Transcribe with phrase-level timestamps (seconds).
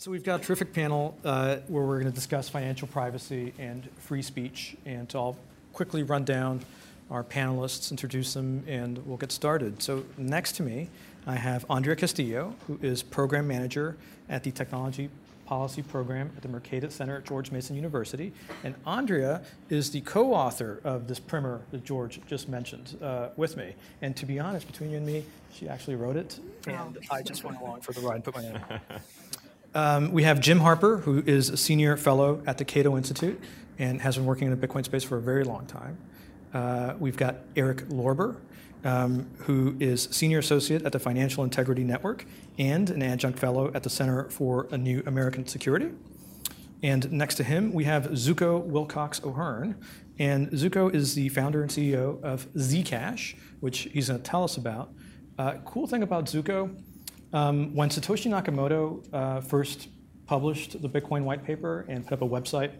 [0.00, 3.86] So we've got a terrific panel uh, where we're going to discuss financial privacy and
[3.98, 4.74] free speech.
[4.86, 5.36] And I'll
[5.74, 6.64] quickly run down
[7.10, 9.82] our panelists, introduce them, and we'll get started.
[9.82, 10.88] So next to me,
[11.26, 13.98] I have Andrea Castillo, who is program manager
[14.30, 15.10] at the Technology
[15.44, 18.32] Policy Program at the Mercatus Center at George Mason University.
[18.64, 23.74] And Andrea is the co-author of this primer that George just mentioned uh, with me.
[24.00, 27.44] And to be honest, between you and me, she actually wrote it, and I just
[27.44, 28.60] went along for the ride, and put my name.
[29.72, 33.40] Um, we have Jim Harper, who is a senior fellow at the Cato Institute
[33.78, 35.96] and has been working in the Bitcoin space for a very long time.
[36.52, 38.36] Uh, we've got Eric Lorber,
[38.84, 42.26] um, who is senior associate at the Financial Integrity Network
[42.58, 45.92] and an adjunct fellow at the Center for a New American Security.
[46.82, 49.76] And next to him, we have Zooko Wilcox O'Hearn.
[50.18, 54.56] And Zooko is the founder and CEO of Zcash, which he's going to tell us
[54.56, 54.92] about.
[55.38, 56.74] Uh, cool thing about Zooko
[57.32, 59.88] um, when Satoshi Nakamoto uh, first
[60.26, 62.72] published the Bitcoin white paper and put up a website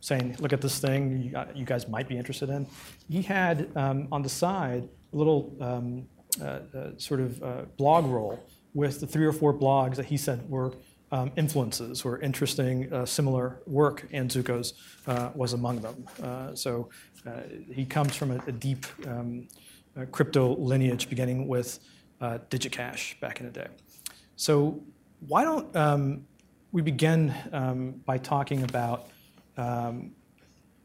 [0.00, 2.66] saying, look at this thing you, you guys might be interested in,
[3.08, 6.06] he had um, on the side a little um,
[6.40, 8.38] uh, uh, sort of uh, blog roll
[8.74, 10.72] with the three or four blogs that he said were
[11.10, 14.74] um, influences or interesting, uh, similar work, and Zooko's
[15.06, 16.04] uh, was among them.
[16.22, 16.90] Uh, so
[17.74, 19.48] he comes from a, a deep um,
[20.12, 21.80] crypto lineage, beginning with
[22.20, 23.68] Digicash back in the day.
[24.38, 24.80] So
[25.26, 26.24] why don't um,
[26.70, 29.08] we begin um, by talking about
[29.56, 30.12] um,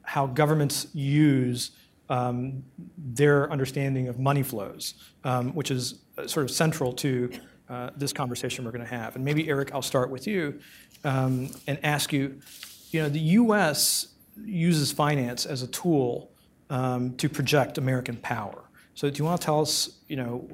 [0.02, 1.70] how governments use
[2.10, 2.64] um,
[2.98, 7.32] their understanding of money flows, um, which is uh, sort of central to
[7.70, 9.16] uh, this conversation we're going to have.
[9.16, 10.60] And maybe Eric, I'll start with you
[11.04, 12.42] um, and ask you.
[12.90, 14.08] You know, the U.S.
[14.44, 16.32] uses finance as a tool
[16.70, 18.64] to project American power.
[18.96, 20.48] So do you want to tell us, you know,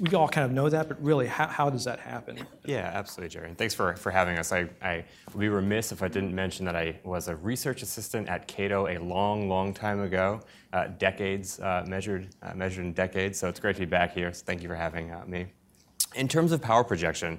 [0.00, 2.44] we all kind of know that, but really, how, how does that happen?
[2.64, 3.48] Yeah, absolutely, Jerry.
[3.48, 4.50] And thanks for, for having us.
[4.50, 8.28] I, I would be remiss if I didn't mention that I was a research assistant
[8.28, 10.40] at Cato a long, long time ago,
[10.72, 13.38] uh, decades, uh, measured, uh, measured in decades.
[13.38, 14.32] So it's great to be back here.
[14.32, 15.46] So thank you for having uh, me.
[16.16, 17.38] In terms of power projection,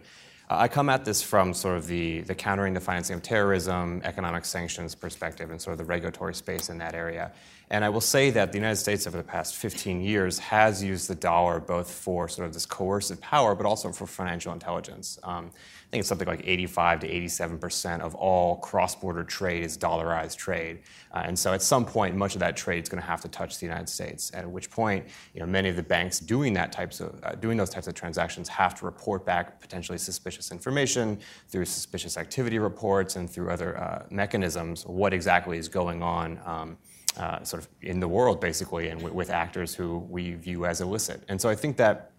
[0.51, 4.45] I come at this from sort of the, the countering the financing of terrorism, economic
[4.45, 7.31] sanctions perspective, and sort of the regulatory space in that area.
[7.71, 11.07] And I will say that the United States over the past 15 years has used
[11.07, 15.19] the dollar both for sort of this coercive power, but also for financial intelligence.
[15.23, 15.51] Um,
[15.89, 20.37] I think it's something like 85 to 87 percent of all cross-border trade is dollarized
[20.37, 20.81] trade,
[21.11, 23.27] uh, and so at some point, much of that trade is going to have to
[23.27, 24.31] touch the United States.
[24.35, 27.57] At which point, you know, many of the banks doing that types of uh, doing
[27.57, 33.15] those types of transactions have to report back potentially suspicious information through suspicious activity reports
[33.15, 34.85] and through other uh, mechanisms.
[34.85, 36.39] What exactly is going on?
[36.45, 36.77] Um,
[37.19, 40.81] uh, sort of in the world, basically, and w- with actors who we view as
[40.81, 41.23] illicit.
[41.27, 42.11] And so I think that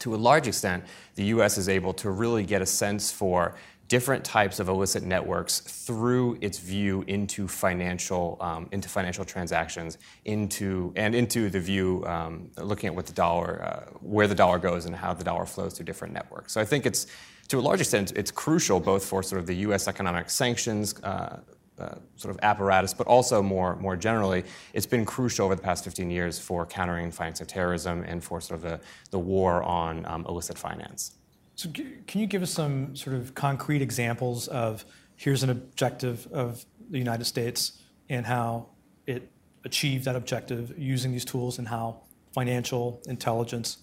[0.00, 0.84] to a large extent,
[1.14, 3.54] the US is able to really get a sense for
[3.88, 10.92] different types of illicit networks through its view into financial um, into financial transactions into
[10.96, 14.86] and into the view um, looking at what the dollar uh, where the dollar goes
[14.86, 17.06] and how the dollar flows through different networks so i think it's
[17.46, 21.38] to a large extent it's crucial both for sort of the us economic sanctions uh,
[21.78, 25.84] uh, sort of apparatus, but also more, more generally, it's been crucial over the past
[25.84, 30.06] 15 years for countering and financing terrorism and for sort of the, the war on
[30.06, 31.16] um, illicit finance.
[31.54, 34.84] So, can you give us some sort of concrete examples of
[35.16, 38.68] here's an objective of the United States and how
[39.06, 39.30] it
[39.64, 43.78] achieved that objective using these tools and how financial intelligence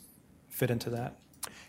[0.49, 1.17] fit into that?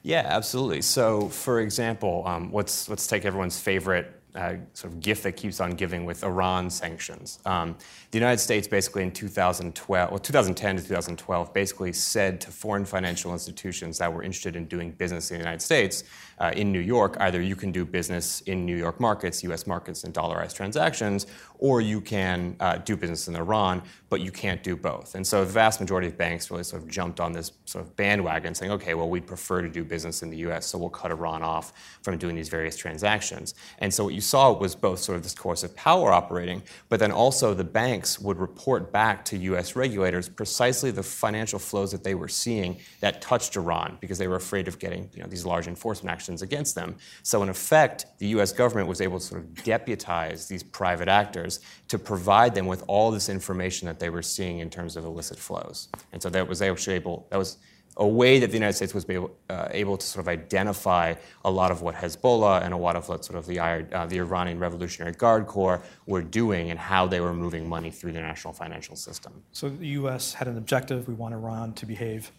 [0.03, 0.83] Yeah, absolutely.
[0.83, 5.61] So, for example, um, let's let's take everyone's favorite uh, sort of gift that keeps
[5.61, 7.39] on giving with Iran sanctions.
[7.45, 7.77] Um,
[8.11, 13.33] the United States basically in 2012, well, 2010 to 2012, basically said to foreign financial
[13.33, 16.05] institutions that were interested in doing business in the United States,
[16.39, 20.05] uh, in New York, either you can do business in New York markets, US markets,
[20.05, 21.27] and dollarized transactions,
[21.59, 25.15] or you can uh, do business in Iran, but you can't do both.
[25.15, 27.95] And so the vast majority of banks really sort of jumped on this sort of
[27.97, 31.11] bandwagon saying, okay, well, we'd prefer to do business in the US, so we'll cut
[31.11, 33.55] Iran off from doing these various transactions.
[33.79, 37.13] And so what you saw was both sort of this coercive power operating, but then
[37.13, 42.15] also the banks would report back to US regulators precisely the financial flows that they
[42.15, 45.69] were seeing that touched Iran because they were afraid of getting you know, these large
[45.69, 46.97] enforcement actions actions against them.
[47.23, 51.61] So, in effect, the US government was able to sort of deputize these private actors
[51.89, 55.39] to provide them with all this information that they were seeing in terms of illicit
[55.39, 55.89] flows.
[56.13, 57.59] And so that was actually able, that was
[57.97, 61.15] a way that the United States was able, uh, able to sort of identify
[61.45, 64.19] a lot of what Hezbollah and a lot of what sort of the, uh, the
[64.19, 68.53] Iranian Revolutionary Guard Corps were doing and how they were moving money through the national
[68.53, 69.43] financial system.
[69.53, 70.35] So the U.S.
[70.35, 71.07] had an objective.
[71.07, 72.33] We want Iran to behave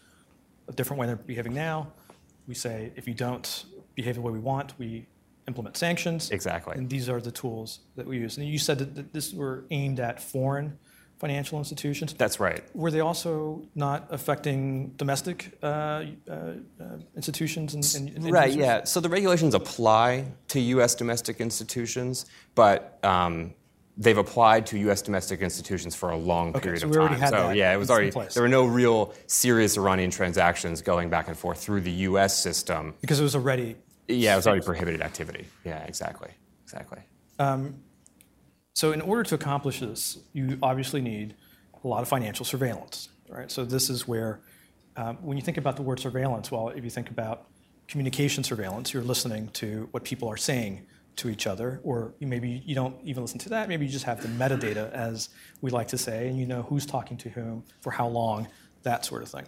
[0.67, 1.87] a different way than they're behaving now.
[2.47, 3.65] We say if you don't
[3.95, 5.07] behave the way we want, we
[5.47, 6.31] implement sanctions.
[6.31, 6.75] Exactly.
[6.75, 8.37] And these are the tools that we use.
[8.37, 10.77] And you said that this were aimed at foreign
[11.19, 12.13] financial institutions.
[12.13, 12.63] That's right.
[12.73, 16.53] Were they also not affecting domestic uh, uh, uh
[17.15, 18.53] institutions and, and right?
[18.53, 18.83] Yeah.
[18.83, 20.95] So the regulations apply to U.S.
[20.95, 23.53] domestic institutions, but um,
[23.97, 25.01] they've applied to U.S.
[25.01, 27.29] domestic institutions for a long okay, period so of time.
[27.29, 31.37] So yeah, it was already there were no real serious Iranian transactions going back and
[31.37, 32.37] forth through the U.S.
[32.37, 33.75] system because it was already.
[34.07, 35.47] Yeah, it was already prohibited activity.
[35.63, 36.29] Yeah, exactly,
[36.63, 36.99] exactly.
[37.39, 37.81] Um,
[38.75, 41.33] so in order to accomplish this, you obviously need
[41.83, 43.49] a lot of financial surveillance, right?
[43.49, 44.41] So this is where,
[44.97, 47.47] um, when you think about the word surveillance, well, if you think about
[47.87, 50.85] communication surveillance, you're listening to what people are saying
[51.15, 53.69] to each other, or maybe you don't even listen to that.
[53.69, 55.29] Maybe you just have the metadata, as
[55.61, 58.47] we like to say, and you know who's talking to whom for how long,
[58.83, 59.45] that sort of thing.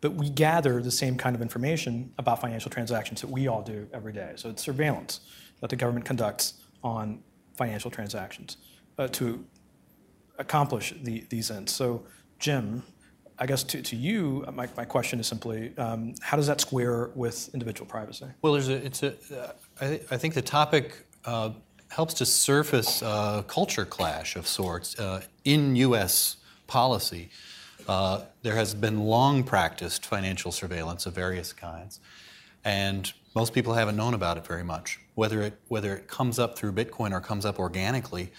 [0.00, 3.86] But we gather the same kind of information about financial transactions that we all do
[3.94, 4.32] every day.
[4.34, 5.20] So it's surveillance
[5.60, 7.20] that the government conducts on
[7.56, 8.56] financial transactions
[8.98, 9.44] uh, to
[10.38, 11.72] accomplish the, these ends.
[11.72, 12.04] So,
[12.38, 12.82] Jim,
[13.38, 17.10] I guess to, to you, my, my question is simply um, how does that square
[17.14, 18.26] with individual privacy?
[18.42, 21.50] Well, there's a, it's a, uh, I, th- I think the topic uh,
[21.88, 26.36] helps to surface a culture clash of sorts uh, in U.S.
[26.66, 27.30] policy.
[27.88, 32.00] Uh, there has been long practiced financial surveillance of various kinds,
[32.64, 35.00] and most people haven't known about it very much.
[35.14, 38.32] Whether it, whether it comes up through Bitcoin or comes up organically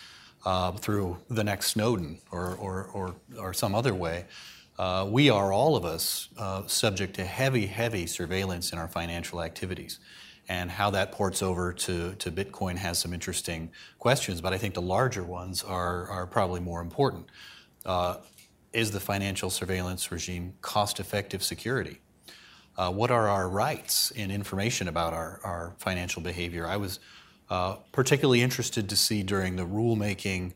[0.46, 4.26] uh, through the next Snowden or, or, or, or some other way,
[4.78, 9.42] uh, we are all of us uh, subject to heavy, heavy surveillance in our financial
[9.42, 10.00] activities.
[10.48, 14.76] And how that ports over to, to Bitcoin has some interesting questions, but I think
[14.76, 17.26] the larger ones are, are probably more important.
[17.84, 18.18] Uh,
[18.72, 22.00] is the financial surveillance regime cost effective security?
[22.78, 26.68] Uh, what are our rights in information about our, our financial behavior?
[26.68, 27.00] I was
[27.50, 30.54] uh, particularly interested to see during the rulemaking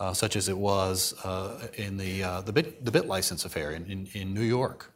[0.00, 3.84] uh, such as it was uh, in the, uh, the, bit, the BitLicense affair in,
[3.84, 4.90] in, in, New York,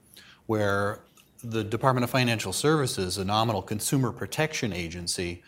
[0.46, 1.00] where
[1.42, 5.42] the Department of Financial Services, a nominal consumer protection agency,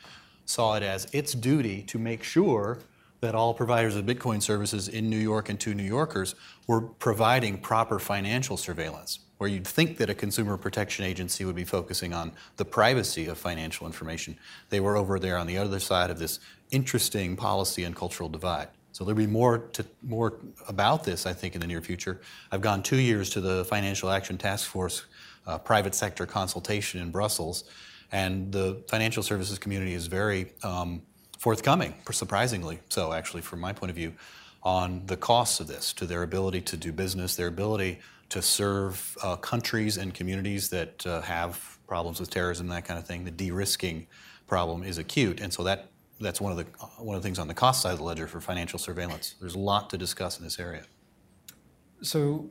[0.44, 2.78] saw it as its duty to make sure
[3.20, 6.34] that all providers of Bitcoin services in New York and to New Yorkers
[6.67, 9.20] were providing proper financial surveillance.
[9.38, 13.36] Where you'd think that a consumer protection agency would be focusing on the privacy of
[13.36, 14.38] financial information,
[14.70, 16.40] they were over there on the other side of this
[16.70, 18.68] interesting policy and cultural divide.
[18.92, 20.38] So there'll be more to, more
[20.68, 22.18] about this, I think, in the near future.
[22.50, 25.04] I've gone two years to the Financial Action Task Force
[25.46, 27.64] uh, private sector consultation in Brussels,
[28.10, 31.02] and the financial services community is very um,
[31.38, 34.14] forthcoming, surprisingly so, actually, from my point of view,
[34.62, 37.98] on the costs of this, to their ability to do business, their ability
[38.28, 42.99] to serve uh, countries and communities that uh, have problems with terrorism, and that kind
[42.99, 43.25] of thing.
[43.25, 44.06] The de-risking
[44.46, 45.90] problem is acute, and so that
[46.20, 46.64] that's one of the
[46.99, 49.34] one of the things on the cost side of the ledger for financial surveillance.
[49.40, 50.84] There's a lot to discuss in this area.
[52.02, 52.50] So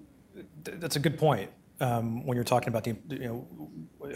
[0.64, 3.48] th- that's a good point um, when you're talking about the you know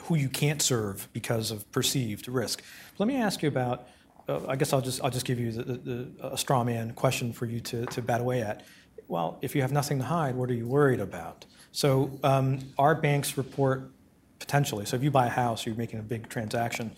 [0.03, 2.63] who you can't serve because of perceived risk.
[2.97, 3.87] Let me ask you about.
[4.27, 7.33] Uh, I guess I'll just I'll just give you the, the, a straw man question
[7.33, 8.63] for you to, to bat away at.
[9.09, 11.45] Well, if you have nothing to hide, what are you worried about?
[11.73, 13.91] So um, our banks report
[14.39, 14.85] potentially.
[14.85, 16.91] So if you buy a house, you're making a big transaction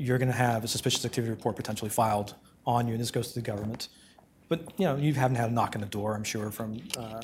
[0.00, 2.34] you're going to have a suspicious activity report potentially filed
[2.66, 3.88] on you, and this goes to the government.
[4.48, 7.20] But you know, you haven't had a knock on the door, I'm sure, from uh,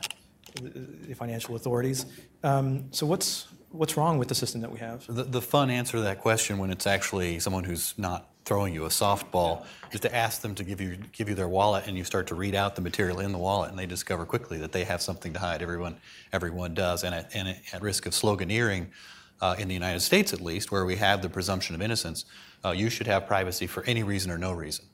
[0.62, 2.07] the financial authorities.
[2.43, 5.07] Um, so what's what's wrong with the system that we have?
[5.09, 8.85] The, the fun answer to that question, when it's actually someone who's not throwing you
[8.85, 12.05] a softball, is to ask them to give you give you their wallet, and you
[12.05, 14.85] start to read out the material in the wallet, and they discover quickly that they
[14.85, 15.61] have something to hide.
[15.61, 15.97] Everyone
[16.33, 18.87] everyone does, and at, and at risk of sloganeering.
[19.38, 22.25] Uh, in the United States, at least, where we have the presumption of innocence,
[22.65, 24.87] uh, you should have privacy for any reason or no reason.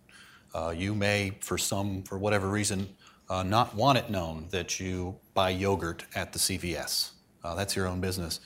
[0.52, 2.88] Uh, you may, for some, for whatever reason,
[3.30, 7.12] uh, not want it known that you buy yogurt at the CVS.
[7.44, 8.40] Uh, that's your own business.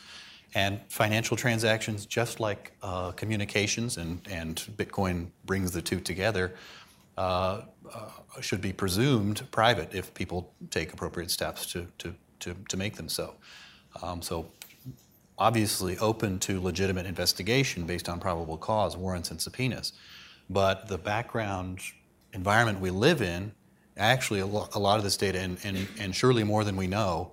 [0.56, 6.54] And financial transactions, just like uh, communications, and, and Bitcoin brings the two together,
[7.18, 7.60] uh,
[8.40, 13.10] should be presumed private if people take appropriate steps to, to, to, to make them
[13.10, 13.34] so.
[14.02, 14.46] Um, so
[15.36, 19.92] obviously open to legitimate investigation based on probable cause, warrants, and subpoenas.
[20.48, 21.80] But the background
[22.32, 23.52] environment we live in,
[23.98, 27.32] actually, a lot of this data, and, and, and surely more than we know,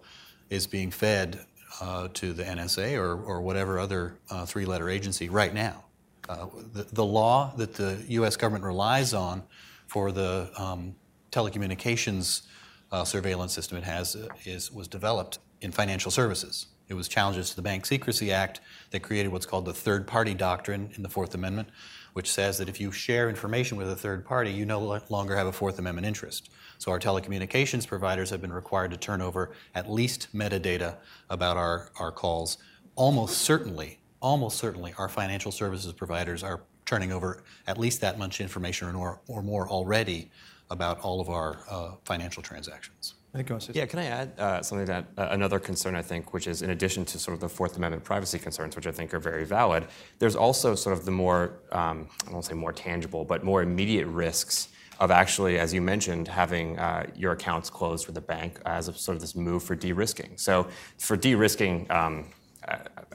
[0.49, 1.45] is being fed
[1.81, 5.83] uh, to the NSA or, or whatever other uh, three letter agency right now.
[6.29, 9.43] Uh, the, the, law that the US government relies on
[9.87, 10.95] for the um,
[11.31, 12.43] telecommunications
[12.91, 16.67] uh, surveillance system it has uh, is, was developed in financial services.
[16.87, 18.61] It was challenges to the Bank Secrecy Act
[18.91, 21.69] that created what's called the third party doctrine in the Fourth Amendment,
[22.13, 25.47] which says that if you share information with a third party, you no longer have
[25.47, 26.49] a Fourth Amendment interest.
[26.83, 30.97] So our telecommunications providers have been required to turn over at least metadata
[31.29, 32.57] about our, our calls.
[32.95, 38.41] Almost certainly, almost certainly, our financial services providers are turning over at least that much
[38.41, 40.29] information or more, or more already
[40.71, 43.13] about all of our uh, financial transactions.
[43.33, 46.01] I think go on, Yeah, can I add uh, something that uh, another concern I
[46.01, 48.91] think, which is in addition to sort of the Fourth Amendment privacy concerns, which I
[48.91, 49.87] think are very valid,
[50.19, 54.07] there's also sort of the more um, I won't say more tangible, but more immediate
[54.07, 54.67] risks
[54.99, 58.93] of actually, as you mentioned, having uh, your accounts closed with a bank as a,
[58.93, 60.37] sort of this move for de-risking.
[60.37, 61.89] So for de-risking.
[61.91, 62.25] Um,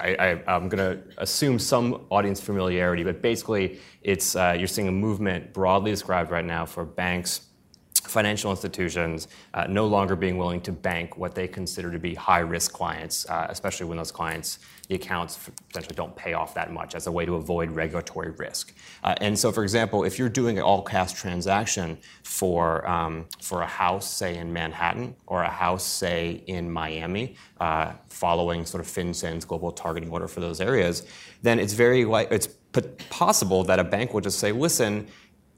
[0.01, 4.93] I, am going to assume some audience familiarity, but basically, it's uh, you're seeing a
[4.93, 7.48] movement broadly described right now for banks
[8.09, 12.41] financial institutions uh, no longer being willing to bank what they consider to be high
[12.41, 16.95] risk clients, uh, especially when those clients, the accounts potentially don't pay off that much
[16.95, 18.75] as a way to avoid regulatory risk.
[19.05, 23.63] Uh, and so, for example, if you're doing an all cash transaction for, um, for
[23.63, 28.91] a house, say in Manhattan, or a house, say in Miami, uh, following sort of
[28.91, 31.07] FinCEN's global targeting order for those areas,
[31.43, 32.49] then it's very like, it's
[33.11, 35.07] possible that a bank will just say, listen,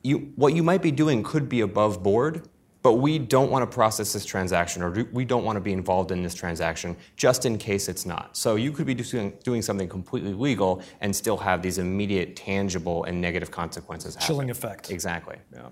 [0.02, 2.48] you, what you might be doing could be above board,
[2.82, 6.12] but we don't want to process this transaction or we don't want to be involved
[6.12, 8.36] in this transaction just in case it's not.
[8.36, 13.04] So you could be doing, doing something completely legal and still have these immediate, tangible,
[13.04, 14.16] and negative consequences.
[14.16, 14.90] Chilling effect.
[14.90, 15.36] Exactly.
[15.52, 15.68] Yeah.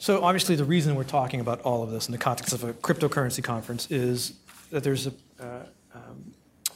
[0.00, 2.72] So obviously, the reason we're talking about all of this in the context of a
[2.72, 4.34] cryptocurrency conference is
[4.70, 5.62] that there's a, uh,
[5.94, 6.32] um,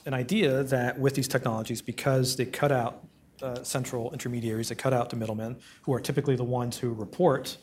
[0.06, 3.04] an idea that with these technologies, because they cut out
[3.42, 7.56] uh, central intermediaries that cut out the middlemen, who are typically the ones who report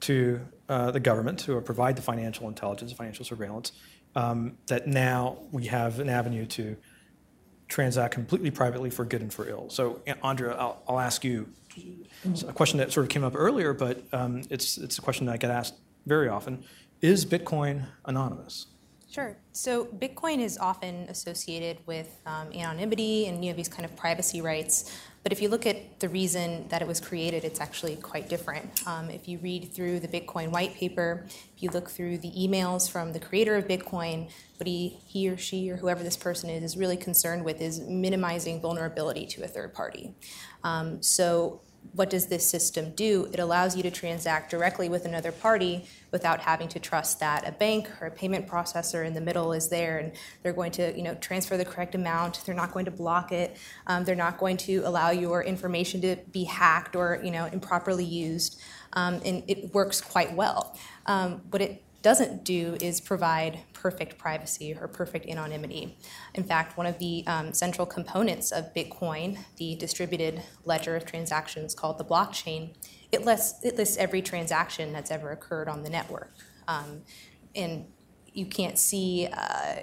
[0.00, 3.72] to uh, the government, who provide the financial intelligence, financial surveillance,
[4.16, 6.76] um, that now we have an avenue to
[7.68, 9.70] transact completely privately for good and for ill.
[9.70, 11.48] So, Andrea, I'll, I'll ask you
[12.46, 15.32] a question that sort of came up earlier, but um, it's, it's a question that
[15.32, 15.74] I get asked
[16.06, 16.64] very often.
[17.00, 18.66] Is Bitcoin anonymous?
[19.10, 19.36] Sure.
[19.52, 24.40] So Bitcoin is often associated with um, anonymity and you know these kind of privacy
[24.40, 24.96] rights.
[25.22, 28.86] But if you look at the reason that it was created, it's actually quite different.
[28.86, 32.90] Um, if you read through the Bitcoin white paper, if you look through the emails
[32.90, 36.62] from the creator of Bitcoin, what he, he or she or whoever this person is
[36.62, 40.14] is really concerned with is minimizing vulnerability to a third party.
[40.64, 41.60] Um, so
[41.92, 43.28] what does this system do?
[43.32, 47.52] It allows you to transact directly with another party without having to trust that a
[47.52, 51.02] bank or a payment processor in the middle is there and they're going to you
[51.02, 52.44] know transfer the correct amount.
[52.44, 53.56] They're not going to block it.
[53.86, 58.04] Um, they're not going to allow your information to be hacked or you know improperly
[58.04, 58.60] used.
[58.92, 60.76] Um, and it works quite well.
[61.06, 65.98] Um, what it doesn't do is provide perfect privacy or perfect anonymity.
[66.34, 71.74] In fact, one of the um, central components of Bitcoin, the distributed ledger of transactions
[71.74, 72.74] called the blockchain,
[73.12, 76.32] it lists, it lists every transaction that's ever occurred on the network.
[76.68, 77.02] Um,
[77.54, 77.86] and
[78.32, 79.74] you can't see, uh,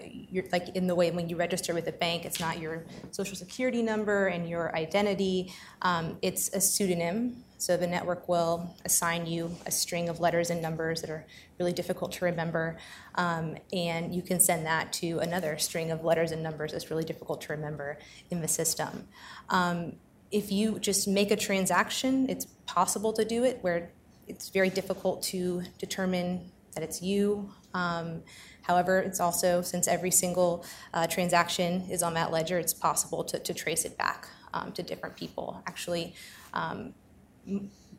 [0.51, 3.81] like in the way when you register with a bank, it's not your social security
[3.81, 5.53] number and your identity.
[5.81, 10.61] Um, it's a pseudonym so the network will assign you a string of letters and
[10.61, 11.25] numbers that are
[11.59, 12.77] really difficult to remember,
[13.15, 17.03] um, and you can send that to another string of letters and numbers that's really
[17.03, 17.97] difficult to remember
[18.29, 19.07] in the system.
[19.49, 19.93] Um,
[20.31, 23.91] if you just make a transaction, it's possible to do it where
[24.27, 27.49] it's very difficult to determine that it's you.
[27.73, 28.23] Um,
[28.61, 33.39] however, it's also, since every single uh, transaction is on that ledger, it's possible to,
[33.39, 35.63] to trace it back um, to different people.
[35.65, 36.13] Actually,
[36.53, 36.93] um,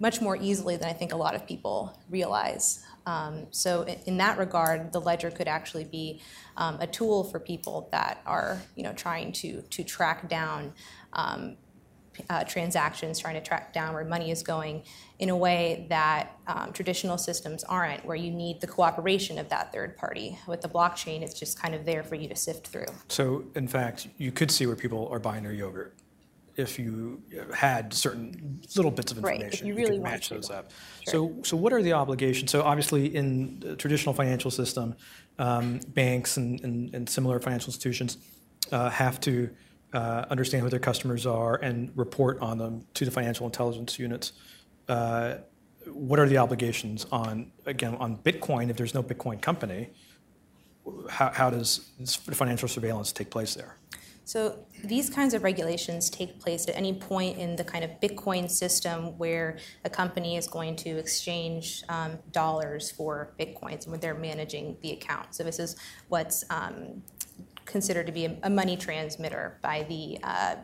[0.00, 2.84] much more easily than I think a lot of people realize.
[3.06, 6.20] Um, so in, that regard, the ledger could actually be
[6.56, 10.74] um, a tool for people that are, you know, trying to to track down
[11.14, 11.56] um,
[12.28, 14.82] uh, transactions, trying to track down where money is going
[15.20, 19.72] in a way that um, traditional systems aren't, where you need the cooperation of that
[19.72, 20.38] third party.
[20.46, 22.86] With the blockchain, it's just kind of there for you to sift through.
[23.08, 25.94] So, in fact, you could see where people are buying their yogurt
[26.58, 27.22] if you
[27.54, 29.44] had certain little bits of information.
[29.44, 30.72] Right, if you really could match those up.
[31.08, 31.12] Sure.
[31.12, 32.50] So, so what are the obligations?
[32.50, 34.96] So obviously, in the traditional financial system,
[35.38, 38.18] um, banks and, and, and, similar financial institutions
[38.72, 39.48] uh, have to
[39.92, 44.32] uh, understand who their customers are and report on them to the financial intelligence units.
[44.88, 45.36] Uh,
[45.86, 48.68] what are the obligations on again on Bitcoin?
[48.68, 49.90] If there's no Bitcoin company,
[51.08, 53.76] how, how does financial surveillance take place there?
[54.28, 58.50] So these kinds of regulations take place at any point in the kind of Bitcoin
[58.50, 59.56] system where
[59.86, 65.34] a company is going to exchange um, dollars for Bitcoins when they're managing the account.
[65.34, 65.76] So this is
[66.08, 67.02] what's um,
[67.64, 70.56] considered to be a, a, money transmitter by the uh,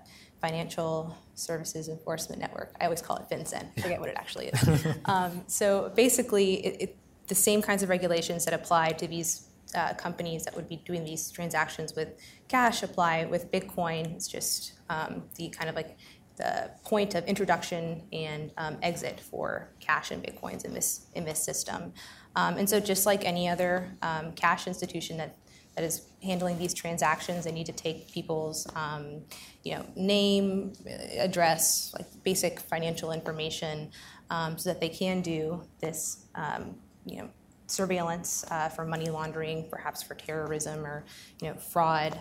[0.43, 2.75] Financial Services Enforcement Network.
[2.83, 3.81] I always call it FinCEN.
[3.81, 4.87] Forget what it actually is.
[5.07, 6.97] um, so basically, it, it,
[7.29, 11.05] the same kinds of regulations that apply to these uh, companies that would be doing
[11.05, 12.09] these transactions with
[12.55, 14.15] cash apply with Bitcoin.
[14.15, 15.97] It's just um, the kind of like
[16.37, 21.43] the point of introduction and um, exit for cash and bitcoins in this in this
[21.43, 21.93] system.
[22.37, 25.37] Um, and so, just like any other um, cash institution that
[25.75, 29.23] that is handling these transactions, they need to take people's um,
[29.65, 30.75] you know name,
[31.19, 33.91] address, like basic financial information,
[34.31, 37.29] um, so that they can do this um, you know
[37.67, 41.05] surveillance uh, for money laundering, perhaps for terrorism or
[41.41, 42.19] you know fraud.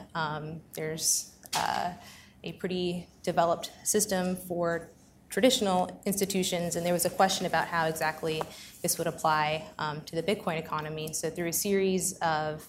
[0.73, 1.91] there's uh,
[2.43, 4.89] a pretty developed system for
[5.29, 8.39] traditional institutions, and there was a question about how exactly
[8.83, 11.12] this would apply um, to the Bitcoin economy.
[11.12, 12.67] So, through a series of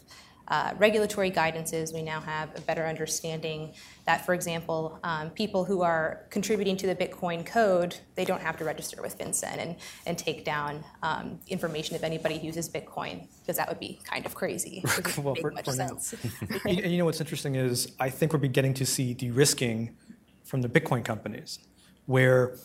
[0.49, 3.75] uh, regulatory guidances, we now have a better understanding
[4.07, 8.57] that, for example, um, people who are contributing to the Bitcoin code, they don't have
[8.59, 13.57] to register with FinCEN and, and take down um, information if anybody uses Bitcoin, because
[13.57, 14.83] that would be kind of crazy.
[15.19, 15.99] well, for, for now.
[16.67, 19.97] and you know what's interesting is I think we're beginning to see de-risking
[20.45, 21.59] from the Bitcoin companies,
[22.05, 22.57] where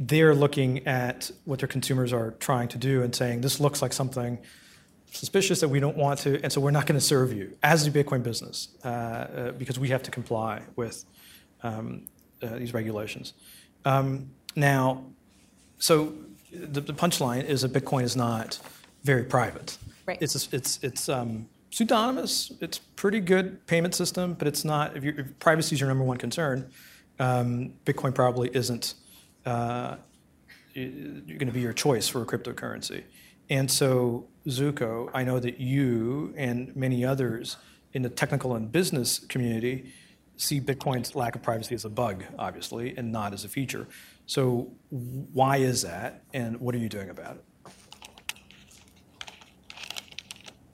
[0.00, 3.92] they're looking at what their consumers are trying to do and saying, this looks like
[3.92, 4.38] something
[5.10, 7.86] suspicious that we don't want to, and so we're not going to serve you as
[7.86, 11.04] a Bitcoin business uh, uh, because we have to comply with
[11.62, 12.06] um,
[12.42, 13.34] uh, these regulations.
[13.84, 15.04] Um, now,
[15.78, 16.14] so
[16.52, 18.58] the, the, punchline is that Bitcoin is not
[19.02, 19.78] very private.
[20.06, 20.18] Right.
[20.20, 22.52] It's it's it's um, pseudonymous.
[22.60, 24.96] It's pretty good payment system, but it's not.
[24.96, 26.70] If, if privacy is your number one concern,
[27.18, 28.94] um, Bitcoin probably isn't.
[29.46, 29.96] Uh,
[30.74, 33.02] going to be your choice for a cryptocurrency.
[33.50, 37.56] And so, Zooko, I know that you and many others
[37.92, 39.92] in the technical and business community
[40.36, 43.88] see Bitcoin's lack of privacy as a bug, obviously, and not as a feature.
[44.26, 47.44] So, why is that, and what are you doing about it?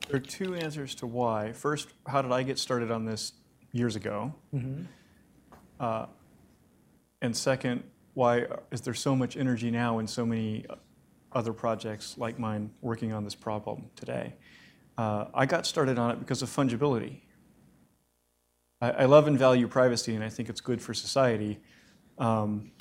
[0.08, 1.52] There are two answers to why.
[1.52, 3.32] First, how did I get started on this
[3.72, 4.34] years ago?
[4.54, 4.82] Mm-hmm.
[5.80, 6.06] Uh,
[7.22, 10.64] and second, why is there so much energy now in so many
[11.36, 14.34] other projects like mine working on this problem today.
[14.96, 17.20] Uh, I got started on it because of fungibility.
[18.80, 21.60] I, I, love and value privacy, and I think it's good for society.
[22.18, 22.72] Um,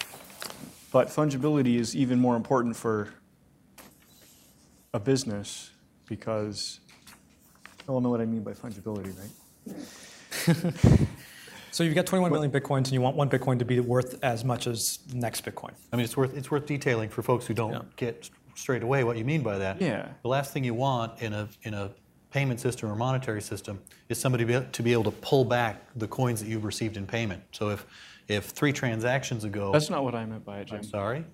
[0.91, 3.09] but fungibility is even more important for
[4.93, 5.71] a business
[6.07, 6.79] because
[7.85, 9.13] you all know what I mean by fungibility,
[9.67, 11.07] right?
[11.75, 14.45] So you've got 21 million bitcoins, and you want one bitcoin to be worth as
[14.45, 15.73] much as the next bitcoin.
[15.91, 17.81] I mean, it's worth it's worth detailing for folks who don't yeah.
[17.97, 19.81] get straight away what you mean by that.
[19.81, 20.09] Yeah.
[20.23, 21.91] The last thing you want in a in a
[22.31, 26.41] payment system or monetary system is somebody to be able to pull back the coins
[26.41, 27.43] that you've received in payment.
[27.51, 27.85] So if
[28.27, 29.71] if three transactions ago.
[29.71, 30.77] That's not what I meant by it, Jim.
[30.77, 31.25] I'm sorry.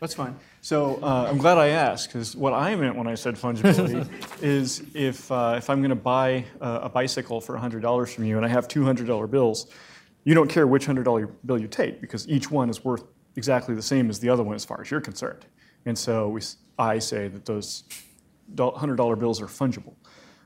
[0.00, 0.36] That's fine.
[0.60, 4.08] So uh, I'm glad I asked because what I meant when I said fungibility
[4.42, 8.36] is if uh, if I'm going to buy a, a bicycle for $100 from you
[8.36, 9.66] and I have $200 bills,
[10.24, 13.04] you don't care which $100 bill you take because each one is worth
[13.36, 15.46] exactly the same as the other one as far as you're concerned.
[15.86, 16.40] And so we,
[16.78, 17.84] I say that those
[18.54, 19.94] $100 bills are fungible.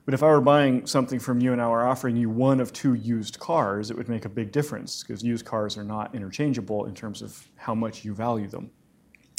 [0.05, 2.73] But if I were buying something from you and I were offering you one of
[2.73, 6.87] two used cars, it would make a big difference because used cars are not interchangeable
[6.87, 8.71] in terms of how much you value them.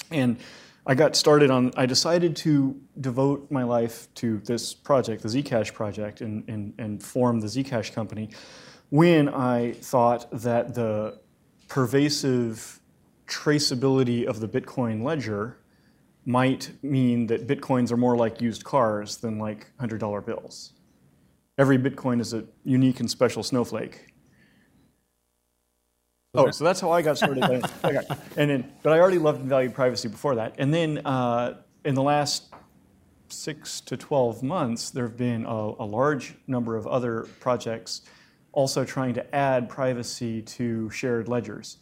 [0.09, 0.37] And
[0.85, 5.73] I got started on, I decided to devote my life to this project, the Zcash
[5.73, 8.29] project, and, and, and form the Zcash company
[8.89, 11.19] when I thought that the
[11.67, 12.79] pervasive
[13.27, 15.57] traceability of the Bitcoin ledger
[16.25, 20.73] might mean that Bitcoins are more like used cars than like $100 bills.
[21.57, 24.13] Every Bitcoin is a unique and special snowflake.
[26.35, 27.43] Oh, so that's how I got started.
[27.83, 28.01] okay.
[28.37, 30.55] And then, but I already loved and valued privacy before that.
[30.57, 32.53] And then uh, in the last
[33.27, 38.01] six to 12 months, there have been a, a, large number of other projects
[38.51, 41.77] also trying to add privacy to shared ledgers.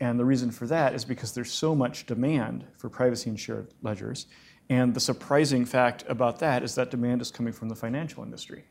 [0.00, 3.68] And the reason for that is because there's so much demand for privacy in shared
[3.82, 4.26] ledgers.
[4.68, 8.64] And the surprising fact about that is that demand is coming from the financial industry.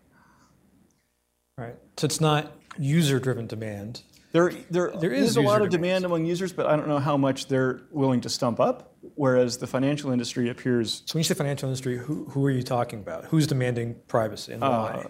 [1.57, 1.75] Right.
[1.97, 4.03] So it's not user driven demand.
[4.33, 7.15] There, there, there is a lot of demand among users, but I don't know how
[7.15, 11.03] much they're willing to stump up, whereas the financial industry appears.
[11.05, 13.23] So when you say financial industry, who, who are you talking about?
[13.25, 15.05] Who's demanding privacy and why?
[15.05, 15.07] Uh,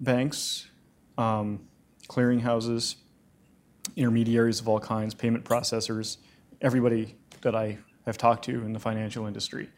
[0.00, 0.68] banks,
[1.18, 1.68] um,
[2.08, 2.94] clearinghouses,
[3.94, 6.18] intermediaries of all kinds, payment processors,
[6.60, 9.68] everybody that I have talked to in the financial industry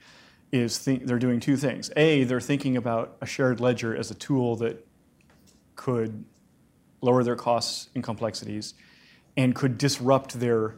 [0.53, 1.91] is th- they're doing two things.
[1.97, 4.87] A, they're thinking about a shared ledger as a tool that
[5.77, 6.25] could
[7.01, 8.75] lower their costs and complexities.
[9.39, 10.75] and could disrupt their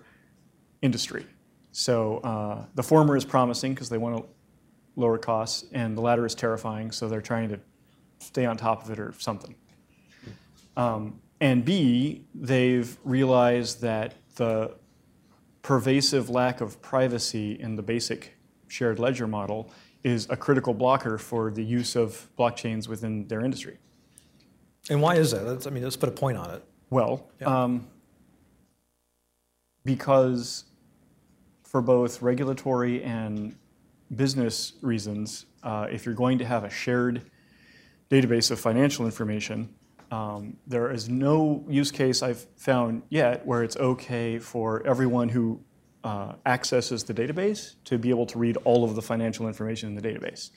[0.83, 1.25] industry.
[1.73, 4.25] So uh, the former is promising because they want to
[4.97, 7.61] lower costs, and the latter is terrifying, so they're trying to
[8.19, 9.55] stay on top of it or something.
[10.77, 14.77] Um, and B, they've realized that the
[15.63, 18.37] pervasive lack of privacy in the basic
[18.69, 19.71] shared ledger model
[20.03, 23.79] is a critical blocker for the use of blockchains within their industry.
[24.89, 25.45] And why is that?
[25.45, 26.65] That's, I mean, let's put a point on it.
[26.89, 27.65] Well, Yeah.
[27.65, 27.87] um,
[29.85, 30.65] because
[31.63, 33.57] for both regulatory and
[34.15, 37.23] business reasons, uh, if you're going to have a shared
[38.11, 39.73] database of financial information,
[40.11, 45.61] um, there is no use case I've found yet where it's okay for everyone who
[46.03, 49.95] uh, accesses the database to be able to read all of the financial information in
[49.95, 50.51] the database.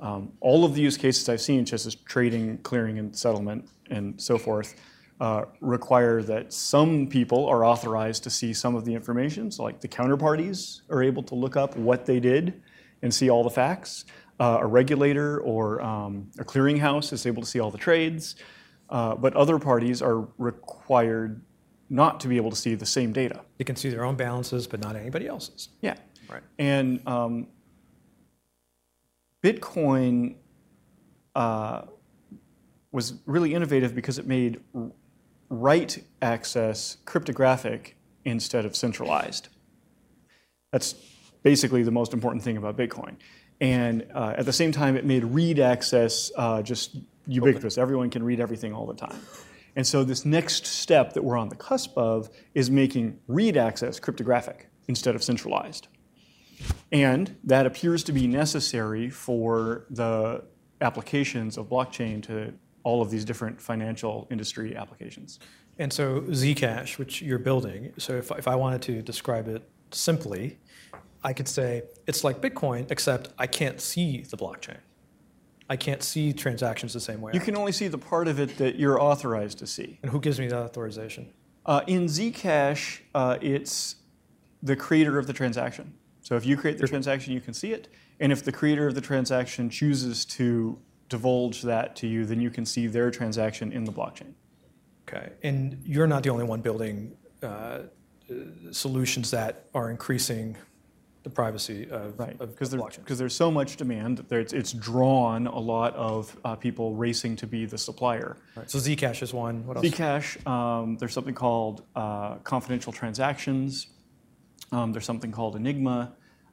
[0.00, 4.20] Um, all of the use cases I've seen, just as trading, clearing, and settlement, and
[4.20, 4.74] so forth,
[5.20, 9.50] uh, require that some people are authorized to see some of the information.
[9.50, 12.60] So, like the counterparties are able to look up what they did
[13.02, 14.04] and see all the facts.
[14.40, 18.34] Uh, a regulator or um, a clearinghouse is able to see all the trades.
[18.90, 21.40] Uh, but other parties are required
[21.88, 23.40] not to be able to see the same data.
[23.58, 25.68] They can see their own balances, but not anybody else's.
[25.80, 25.96] Yeah.
[26.28, 26.42] Right.
[26.58, 27.48] And um,
[29.42, 30.36] Bitcoin
[31.34, 31.82] uh,
[32.92, 34.60] was really innovative because it made
[35.50, 39.48] write access cryptographic instead of centralized.
[40.72, 40.94] That's
[41.42, 43.16] basically the most important thing about Bitcoin.
[43.60, 47.78] And uh, at the same time, it made read access uh, just ubiquitous.
[47.78, 49.20] Everyone can read everything all the time.
[49.76, 53.98] And so this next step that we're on the cusp of is making read access
[53.98, 55.88] cryptographic instead of centralized.
[56.92, 60.44] And that appears to be necessary for the
[60.80, 65.40] applications of blockchain to all of these different financial industry applications.
[65.78, 70.58] And so Zcash, which you're building, so if, if I wanted to describe it simply,
[71.24, 74.78] I could say it's like Bitcoin, except I can't see the blockchain.
[75.68, 77.32] I can't see transactions the same way.
[77.34, 79.98] You can only see the part of it that you're authorized to see.
[80.02, 81.32] And who gives me that authorization?
[81.64, 83.96] Uh, in Zcash, uh, it's
[84.62, 85.94] the creator of the transaction.
[86.20, 87.88] So if you create the transaction, you can see it.
[88.20, 92.50] And if the creator of the transaction chooses to divulge that to you, then you
[92.50, 94.32] can see their transaction in the blockchain.
[95.08, 95.32] Okay.
[95.42, 97.80] And you're not the only one building uh, uh,
[98.70, 100.56] solutions that are increasing
[101.24, 103.04] the privacy of, Right, of, because of there, blockchain.
[103.06, 107.34] 'cause there's so much demand, that it's, it's drawn a lot of uh, people racing
[107.36, 108.36] to be the supplier.
[108.54, 108.70] Right.
[108.70, 109.66] So Zcash is one.
[109.66, 109.86] What else?
[109.86, 113.88] Zcash, um, there's something called uh, confidential transactions.
[114.70, 116.12] Um, there's something called Enigma,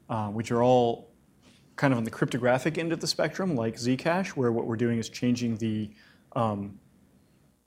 [0.10, 1.12] uh, which are all
[1.76, 5.00] kind of on the cryptographic end of the spectrum, like Zcash, where what we're doing
[5.00, 5.92] is changing the
[6.36, 6.80] um,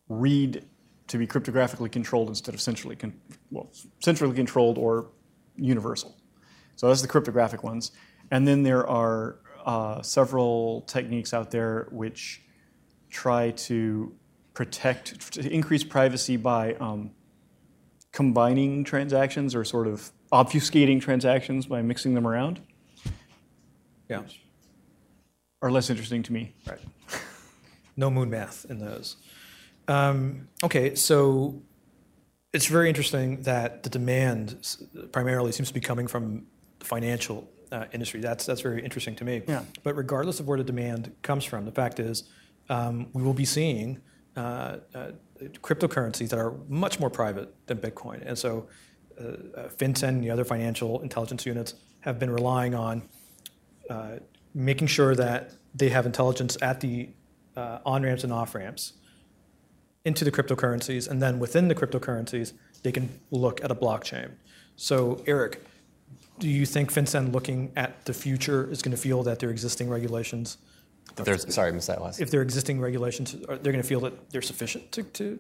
[0.09, 0.64] read
[1.09, 5.11] to be cryptographically controlled instead of centrally, con- well, centrally controlled or
[5.57, 6.17] universal.
[6.77, 7.93] So that's the cryptographic ones.
[8.31, 12.43] And then there are uh, several techniques out there which
[13.11, 14.15] try to
[14.55, 17.11] protect, to increase privacy by um,
[18.13, 22.61] combining transactions or sort of obfuscating transactions by mixing them around
[24.09, 24.23] Yeah.
[25.63, 26.55] are less interesting to me.
[26.67, 26.81] Right.
[27.97, 29.17] No moon math in those.
[29.87, 31.63] Um, okay, so
[32.53, 34.57] it's very interesting that the demand
[35.13, 36.47] primarily seems to be coming from
[36.85, 38.20] financial uh, industry.
[38.20, 39.42] That's that's very interesting to me.
[39.49, 39.64] Yeah.
[39.83, 42.25] But regardless of where the demand comes from, the fact is
[42.68, 44.01] um, we will be seeing
[44.37, 45.11] uh, uh,
[45.61, 48.68] cryptocurrencies that are much more private than Bitcoin, and so
[49.20, 53.03] uh, uh, FinCEN and the other financial intelligence units have been relying on
[53.90, 54.16] uh,
[54.55, 57.09] making sure that they have intelligence at the
[57.57, 58.94] uh, on ramps and off ramps
[60.05, 64.33] into the cryptocurrencies, and then within the cryptocurrencies, they can look at a blockchain.
[64.77, 65.64] So, Eric,
[66.38, 69.88] do you think FinCEN looking at the future is going to feel that their existing
[69.88, 70.59] regulations,
[71.16, 72.20] There's, sorry, I missed that last.
[72.20, 75.38] if their existing regulations, are they're going to feel that they're sufficient to, to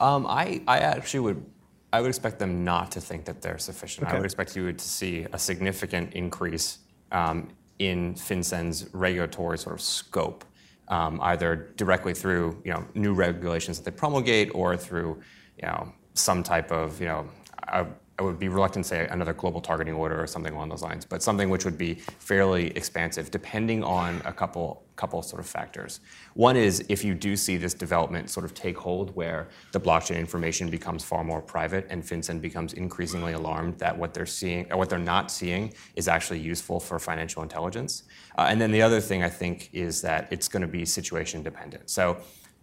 [0.00, 1.44] Um, I, I actually would,
[1.92, 4.08] I would expect them not to think that they're sufficient.
[4.08, 6.78] I would expect you to see a significant increase
[7.10, 10.44] um, in FinCEN's regulatory sort of scope,
[10.88, 15.20] um, either directly through you know new regulations that they promulgate or through
[15.60, 17.28] you know some type of you know.
[17.68, 17.86] I,
[18.18, 21.04] I would be reluctant to say another global targeting order or something along those lines,
[21.04, 26.00] but something which would be fairly expansive, depending on a couple couple sort of factors.
[26.34, 30.18] One is if you do see this development sort of take hold, where the blockchain
[30.18, 34.76] information becomes far more private, and FinCEN becomes increasingly alarmed that what they're seeing or
[34.76, 38.02] what they're not seeing is actually useful for financial intelligence.
[38.36, 41.42] Uh, and then the other thing I think is that it's going to be situation
[41.42, 41.88] dependent.
[41.88, 42.18] So,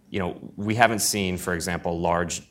[0.08, 2.42] you know, we haven't seen, for example, large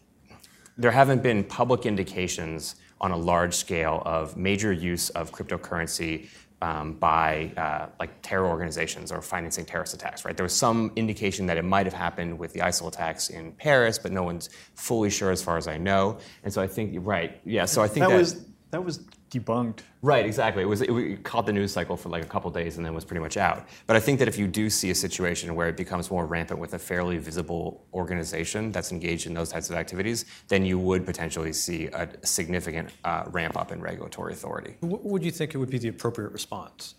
[0.79, 6.27] there haven't been public indications on a large scale of major use of cryptocurrency
[6.61, 10.35] um, by uh, like terror organizations or financing terrorist attacks, right?
[10.35, 13.97] There was some indication that it might have happened with the ISIL attacks in Paris,
[13.97, 16.17] but no one's fully sure as far as I know.
[16.43, 19.79] And so I think, right, yeah, so I think That that, was that was debunked.
[20.01, 20.63] Right, exactly.
[20.63, 22.93] It was it, it caught the news cycle for like a couple days and then
[22.93, 23.67] was pretty much out.
[23.87, 26.59] But I think that if you do see a situation where it becomes more rampant
[26.59, 31.05] with a fairly visible organization that's engaged in those types of activities, then you would
[31.05, 34.75] potentially see a significant uh, ramp up in regulatory authority.
[34.81, 36.95] What would you think it would be the appropriate response?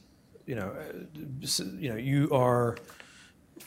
[0.46, 1.46] You know, uh,
[1.78, 2.76] you know, you are,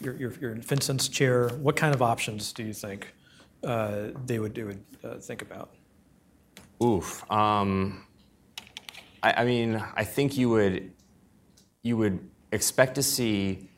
[0.01, 1.49] you're, you're, you're in FinCEN's chair.
[1.49, 3.13] What kind of options do you think
[3.63, 5.71] uh, they would, they would uh, think about?
[6.81, 7.29] Oof.
[7.31, 8.05] Um,
[9.23, 10.91] I, I mean, I think you would
[11.81, 13.69] you would expect to see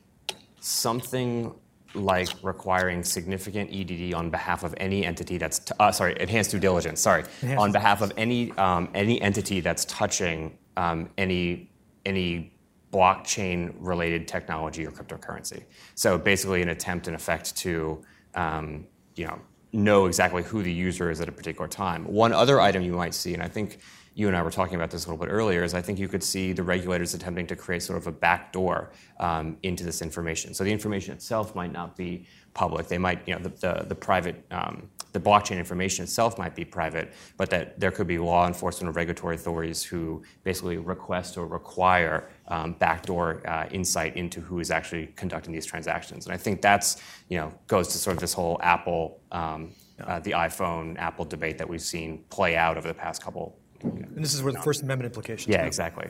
[0.60, 1.54] something
[1.94, 6.58] like requiring significant EDD on behalf of any entity that's t- uh, sorry enhanced due
[6.58, 11.70] diligence sorry Enhanced on behalf of any um, any entity that's touching um, any
[12.04, 12.52] any
[12.92, 15.64] blockchain related technology or cryptocurrency.
[15.94, 18.02] So basically, an attempt in effect to
[18.34, 19.38] um, you know
[19.72, 22.04] know exactly who the user is at a particular time.
[22.04, 23.78] One other item you might see, and I think
[24.16, 26.08] you and I were talking about this a little bit earlier, is I think you
[26.08, 30.54] could see the regulators attempting to create sort of a backdoor um, into this information.
[30.54, 32.88] So the information itself might not be public.
[32.88, 36.64] They might, you know, the, the, the private, um, the blockchain information itself might be
[36.64, 41.46] private, but that there could be law enforcement or regulatory authorities who basically request or
[41.46, 46.24] require um, backdoor uh, insight into who is actually conducting these transactions.
[46.24, 50.20] And I think that's, you know, goes to sort of this whole Apple, um, uh,
[50.20, 53.58] the iPhone Apple debate that we've seen play out over the past couple.
[53.82, 55.48] And this is where the First Amendment implications.
[55.48, 55.66] Yeah, come.
[55.66, 56.08] exactly.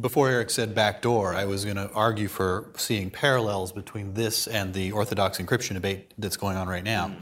[0.00, 4.72] Before Eric said backdoor, I was going to argue for seeing parallels between this and
[4.72, 7.16] the orthodox encryption debate that's going on right now.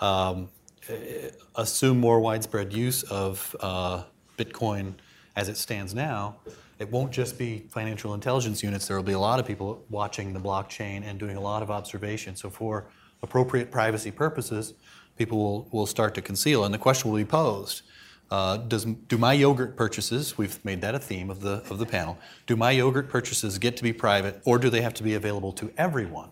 [0.00, 0.48] Um,
[0.88, 4.04] eh, assume more widespread use of uh,
[4.38, 4.94] Bitcoin
[5.34, 6.36] as it stands now.
[6.78, 8.86] It won't just be financial intelligence units.
[8.86, 11.70] There will be a lot of people watching the blockchain and doing a lot of
[11.70, 12.36] observation.
[12.36, 12.86] So, for
[13.22, 14.74] appropriate privacy purposes,
[15.16, 16.64] people will, will start to conceal.
[16.64, 17.82] And the question will be posed
[18.34, 21.86] uh, does, do my yogurt purchases, we've made that a theme of the, of the
[21.86, 22.18] panel,
[22.48, 25.52] do my yogurt purchases get to be private or do they have to be available
[25.52, 26.30] to everyone?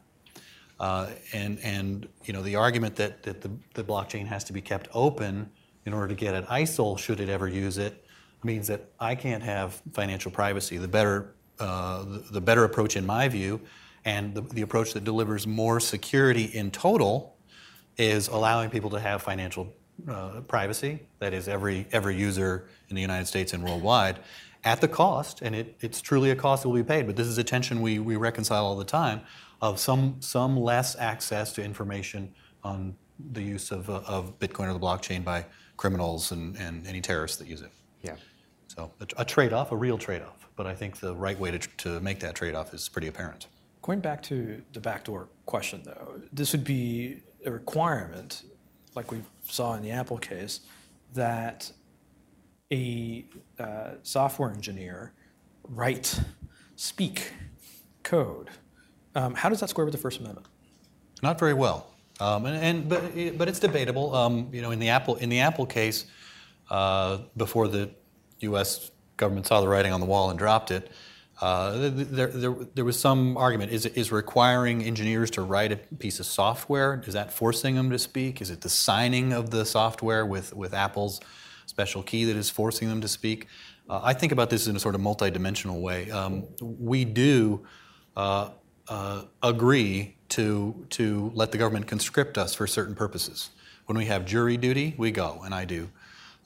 [0.81, 4.61] Uh, and, and you know, the argument that, that the, the blockchain has to be
[4.61, 5.49] kept open
[5.87, 8.05] in order to get at ISIL, should it ever use it,
[8.43, 10.79] means that I can't have financial privacy.
[10.79, 13.61] The better, uh, the, the better approach, in my view,
[14.05, 17.37] and the, the approach that delivers more security in total,
[17.97, 19.73] is allowing people to have financial
[20.09, 21.01] uh, privacy.
[21.19, 24.19] That is, every every user in the United States and worldwide,
[24.65, 27.07] at the cost, and it, it's truly a cost that will be paid.
[27.07, 29.21] But this is a tension we, we reconcile all the time
[29.61, 32.97] of some some less access to information on
[33.33, 35.45] the use of, uh, of Bitcoin or the blockchain by
[35.77, 37.71] criminals and, and any terrorists that use it.
[38.03, 38.17] Yeah.
[38.67, 40.49] So a, a trade-off, a real trade-off.
[40.57, 43.49] But I think the right way to, to make that trade-off is pretty apparent.
[43.83, 48.43] Going back to the backdoor question, though, this would be a requirement,
[48.95, 50.61] like we saw in the Apple case,
[51.15, 51.71] that
[52.71, 53.25] a
[53.59, 55.13] uh, software engineer
[55.69, 56.21] write,
[56.77, 57.33] speak
[58.03, 58.49] code.
[59.15, 60.47] Um, how does that square with the First Amendment?
[61.23, 61.89] Not very well.
[62.21, 64.15] Um, and, and but but it's debatable.
[64.15, 66.07] Um, you know, in the Apple in the Apple case,
[66.71, 67.91] uh, before the
[68.41, 68.91] U.S.
[69.17, 70.91] government saw the writing on the wall and dropped it,
[71.43, 73.73] uh, th- th- there, there was some argument.
[73.73, 77.03] Is is requiring engineers to write a piece of software?
[77.07, 78.41] Is that forcing them to speak?
[78.41, 81.21] Is it the signing of the software with with Apple's
[81.67, 83.49] special key that is forcing them to speak?
[83.89, 86.11] Uh, I think about this in a sort of multidimensional way.
[86.11, 87.67] Um, we do
[88.17, 88.51] uh,
[88.89, 93.51] uh, agree to, to let the government conscript us for certain purposes.
[93.87, 95.91] When we have jury duty, we go, and I do.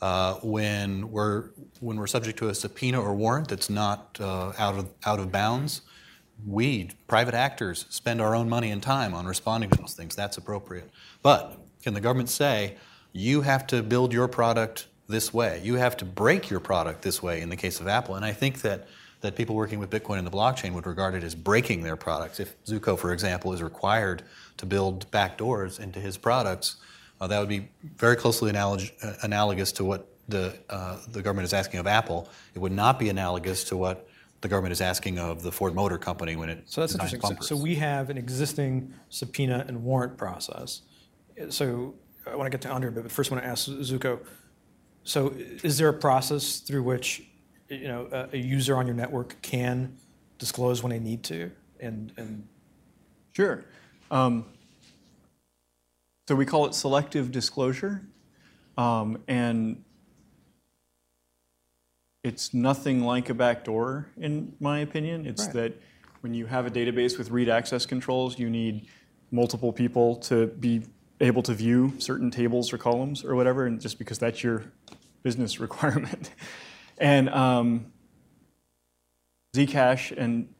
[0.03, 4.77] Uh, when, we're, when we're subject to a subpoena or warrant that's not uh, out,
[4.77, 5.81] of, out of bounds,
[6.47, 10.15] we, private actors, spend our own money and time on responding to those things.
[10.15, 10.91] That's appropriate.
[11.23, 12.77] But can the government say,
[13.13, 15.61] you have to build your product this way?
[15.65, 18.17] You have to break your product this way in the case of Apple.
[18.17, 18.89] And I think that,
[19.23, 22.39] that people working with Bitcoin and the blockchain would regard it as breaking their products.
[22.39, 24.23] If Zooko, for example, is required
[24.59, 26.77] to build backdoors into his products,
[27.20, 31.44] uh, that would be very closely analog- uh, analogous to what the, uh, the government
[31.44, 32.29] is asking of Apple.
[32.55, 34.09] It would not be analogous to what
[34.40, 37.42] the government is asking of the Ford Motor Company when it So that's designs interesting.
[37.42, 40.83] So, so we have an existing subpoena and warrant process.
[41.48, 41.94] So
[42.26, 44.20] I want to get to Andre, but first I want to ask Zooko.
[45.05, 47.22] So is there a process through which
[47.68, 49.96] you know a, a user on your network can
[50.38, 51.50] disclose when they need to?
[51.81, 52.46] And and
[53.37, 53.66] Sure.
[54.11, 54.46] Um,
[56.29, 58.03] so we call it selective disclosure.
[58.77, 59.85] Um, and
[62.25, 65.27] it's nothing like a backdoor, in my opinion.
[65.27, 65.55] It's Right.
[65.55, 65.81] that
[66.21, 68.89] when you have a database with read access controls, you need
[69.31, 70.83] multiple people to be
[71.21, 74.65] able to view certain tables or columns or whatever, and just because that's your
[75.23, 76.31] business requirement.
[76.99, 77.93] and um,
[79.55, 80.53] Zcash and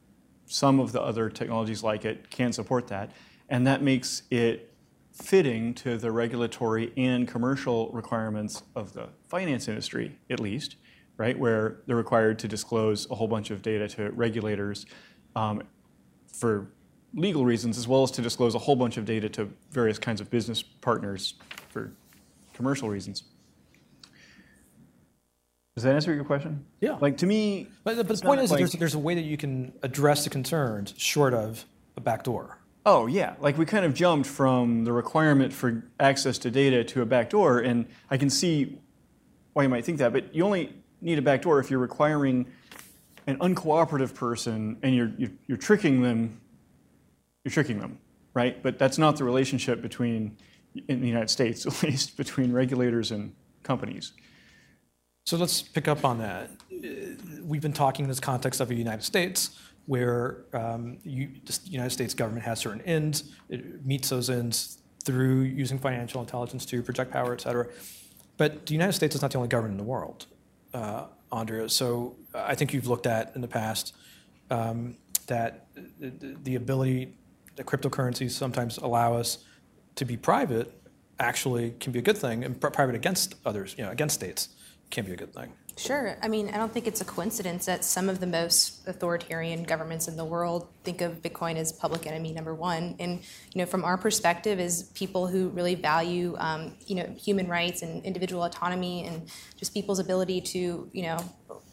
[0.45, 3.11] some of the other technologies like it can support that,
[3.49, 4.73] and that makes it
[5.17, 10.75] fitting to the regulatory and commercial requirements of the finance industry, at least,
[11.17, 11.37] right?
[11.37, 14.85] Where they're required to disclose a whole bunch of data to regulators
[15.35, 15.63] um,
[16.31, 16.69] for
[17.13, 20.21] legal reasons, as well as to disclose a whole bunch of data to various kinds
[20.21, 21.33] of business partners
[21.69, 21.91] for
[22.53, 23.23] commercial reasons.
[25.75, 26.65] Does that answer your question?
[26.81, 26.97] Yeah.
[26.99, 29.37] Like to me, But, but the point is, like- there's, there's a way that you
[29.37, 32.57] can address the concerns short of a backdoor.
[32.89, 33.35] Oh, yeah.
[33.41, 37.59] Like we kind of jumped from the requirement for access to data to a backdoor,
[37.59, 38.79] and I can see
[39.51, 42.45] why you might think that, but you only need a backdoor if you're requiring
[43.27, 46.39] an uncooperative person and you're, you're, you're tricking them,
[47.43, 47.99] you're tricking them,
[48.33, 48.63] right?
[48.63, 50.37] But that's not the relationship between,
[50.87, 54.13] in the United States at least, between regulators and companies.
[55.25, 56.51] So let's pick up on that.
[57.43, 61.89] We've been talking in this context of the United States, where um, you, the United
[61.91, 63.31] States government has certain ends.
[63.49, 67.67] It meets those ends through using financial intelligence to project power, et cetera.
[68.37, 70.27] But the United States is not the only government in the world,
[70.73, 71.69] uh, Andrea.
[71.69, 73.95] So I think you've looked at in the past
[74.51, 74.97] um,
[75.27, 75.67] that
[75.99, 77.15] the, the ability
[77.55, 79.39] that cryptocurrencies sometimes allow us
[79.95, 80.71] to be private
[81.19, 84.49] actually can be a good thing, and pri- private against others, you know, against states
[84.91, 85.51] can be a good thing.
[85.77, 86.17] Sure.
[86.23, 90.07] I mean, I don't think it's a coincidence that some of the most authoritarian governments
[90.07, 92.95] in the world think of Bitcoin as public enemy number one.
[92.99, 93.19] And
[93.53, 97.83] you know, from our perspective, as people who really value um, you know human rights
[97.83, 101.19] and individual autonomy and just people's ability to you know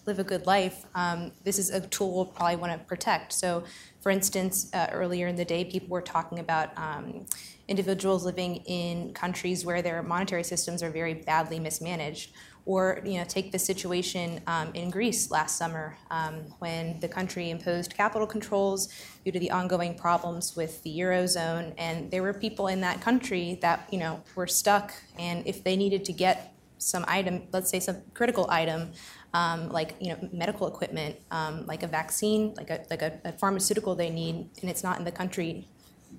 [0.06, 3.32] live a good life, um, this is a tool we'll probably want to protect.
[3.32, 3.64] So,
[4.02, 6.76] for instance, uh, earlier in the day, people were talking about.
[6.76, 7.24] Um,
[7.66, 12.30] individuals living in countries where their monetary systems are very badly mismanaged
[12.66, 17.50] or you know, take the situation um, in Greece last summer um, when the country
[17.50, 18.88] imposed capital controls
[19.24, 23.58] due to the ongoing problems with the eurozone, and there were people in that country
[23.60, 27.80] that you know were stuck, and if they needed to get some item, let's say
[27.80, 28.92] some critical item,
[29.32, 33.32] um, like you know medical equipment, um, like a vaccine, like a like a, a
[33.32, 35.68] pharmaceutical they need, and it's not in the country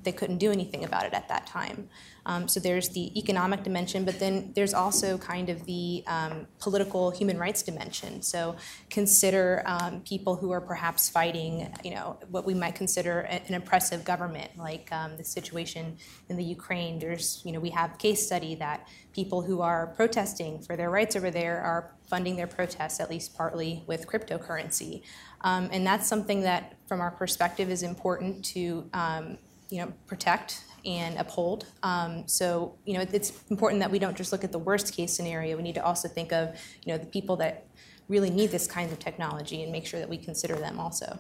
[0.06, 1.90] they couldn't do anything about it at that time.
[2.28, 7.12] Um, so there's the economic dimension, but then there's also kind of the um, political
[7.12, 8.22] human rights dimension.
[8.24, 8.56] So
[8.90, 14.04] consider um, people who are perhaps fighting, you know, what we might consider an oppressive
[14.04, 15.98] government, like um, the situation
[16.30, 16.98] in the Ukraine.
[16.98, 21.16] There's, you know, we have case study that people who are protesting for their rights
[21.16, 25.02] over there are funding their protests at least partly with cryptocurrency,
[25.42, 29.38] um, and that's something that, from our perspective, is important to um,
[29.70, 31.66] you know, protect and uphold.
[31.84, 35.14] Um, so, you know, it's important that we don't just look at the worst case
[35.14, 35.58] scenario.
[35.58, 37.66] We need to also think of, you know, the people that
[38.08, 41.20] really need this kind of technology and make sure that we consider them also.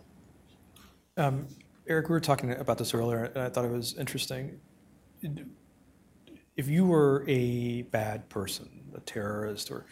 [1.87, 4.59] Eric, we were talking about this earlier, and I thought it was interesting.
[6.55, 9.85] If you were a bad person, a terrorist, or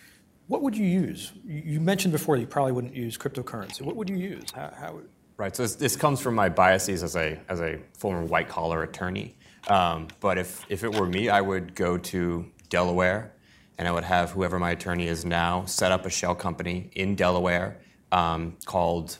[0.47, 1.31] what would you use?
[1.45, 3.81] You mentioned before you probably wouldn't use cryptocurrency.
[3.81, 4.51] What would you use?
[4.53, 4.99] How, how
[5.43, 5.53] Right.
[5.53, 9.35] So this, this comes from my biases as a as a former white collar attorney.
[9.67, 13.33] Um, but if if it were me, I would go to Delaware,
[13.77, 17.15] and I would have whoever my attorney is now set up a shell company in
[17.15, 17.81] Delaware
[18.13, 19.17] um, called,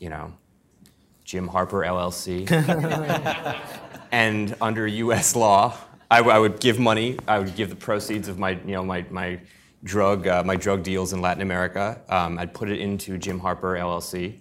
[0.00, 0.32] you know,
[1.22, 2.50] Jim Harper LLC.
[4.10, 5.36] and under U.S.
[5.36, 5.76] law,
[6.10, 7.18] I, w- I would give money.
[7.28, 9.38] I would give the proceeds of my, you know, my my
[9.84, 12.00] drug uh, my drug deals in Latin America.
[12.08, 14.38] Um, I'd put it into Jim Harper LLC.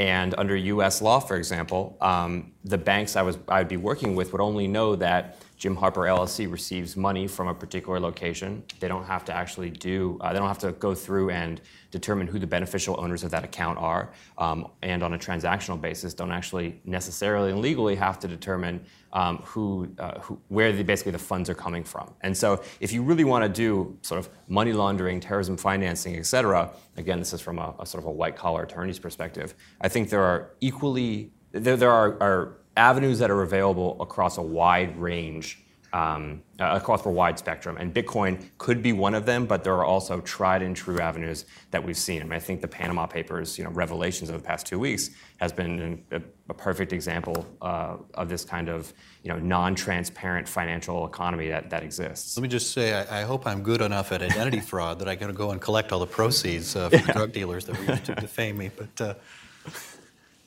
[0.00, 1.02] And under U.S.
[1.02, 4.96] law, for example, um, the banks I was I'd be working with would only know
[4.96, 8.64] that Jim Harper LLC receives money from a particular location.
[8.80, 10.16] They don't have to actually do.
[10.22, 13.44] Uh, they don't have to go through and determine who the beneficial owners of that
[13.44, 14.10] account are.
[14.38, 18.82] Um, and on a transactional basis, don't actually necessarily and legally have to determine
[19.12, 22.12] um, who, uh, who, where the, basically the funds are coming from.
[22.20, 26.26] And so, if you really want to do sort of money laundering, terrorism financing, et
[26.26, 29.54] cetera, again, this is from a, a sort of a white collar attorney's perspective.
[29.80, 34.42] I think there are equally there, there are, are avenues that are available across a
[34.42, 35.58] wide range
[35.92, 37.76] um, uh, across a wide spectrum.
[37.76, 41.46] And Bitcoin could be one of them, but there are also tried and true avenues
[41.72, 42.20] that we've seen.
[42.22, 45.10] I mean, I think the Panama Papers, you know, revelations of the past two weeks
[45.38, 48.92] has been a, a perfect example uh, of this kind of,
[49.22, 52.36] you know, non-transparent financial economy that, that exists.
[52.36, 55.16] Let me just say, I, I hope I'm good enough at identity fraud that I
[55.16, 58.14] can go and collect all the proceeds uh, from drug dealers that were used to
[58.26, 58.70] defame me.
[58.76, 59.14] But uh,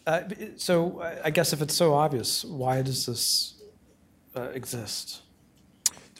[0.05, 0.21] Uh,
[0.57, 3.53] So I- I guess if it's so obvious, why does this
[4.35, 5.21] uh, exist?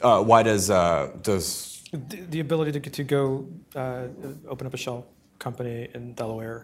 [0.01, 3.23] Uh, why does uh, does The the ability to to go
[3.75, 4.07] uh,
[4.47, 4.99] open up a shell
[5.39, 6.59] company in Delaware.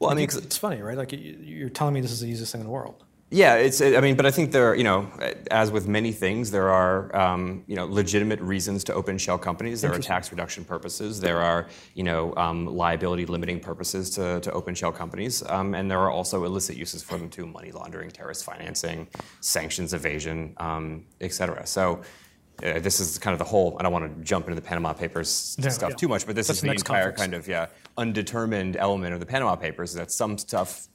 [0.00, 0.96] Well, I mean, It's funny, right?
[0.96, 3.04] Like you- you're telling me this is the easiest thing in the world.
[3.32, 3.80] Yeah, it's.
[3.80, 5.06] I mean, but I think there, are, you know,
[5.52, 9.80] as with many things, there are, um, you know, legitimate reasons to open shell companies.
[9.82, 11.20] There are tax reduction purposes.
[11.20, 15.88] There are, you know, um, liability limiting purposes to, to open shell companies, um, and
[15.88, 19.06] there are also illicit uses for them too: money laundering, terrorist financing,
[19.40, 21.64] sanctions evasion, um, et cetera.
[21.66, 22.00] So.
[22.62, 23.74] Uh, this is kind of the whole.
[23.80, 25.96] I don't want to jump into the Panama Papers No, stuff yeah.
[25.96, 27.20] too much, but this That's is the the entire conference.
[27.22, 27.68] kind of yeah
[28.00, 29.90] undetermined element of the Panama Papers.
[29.90, 30.88] Is that some stuff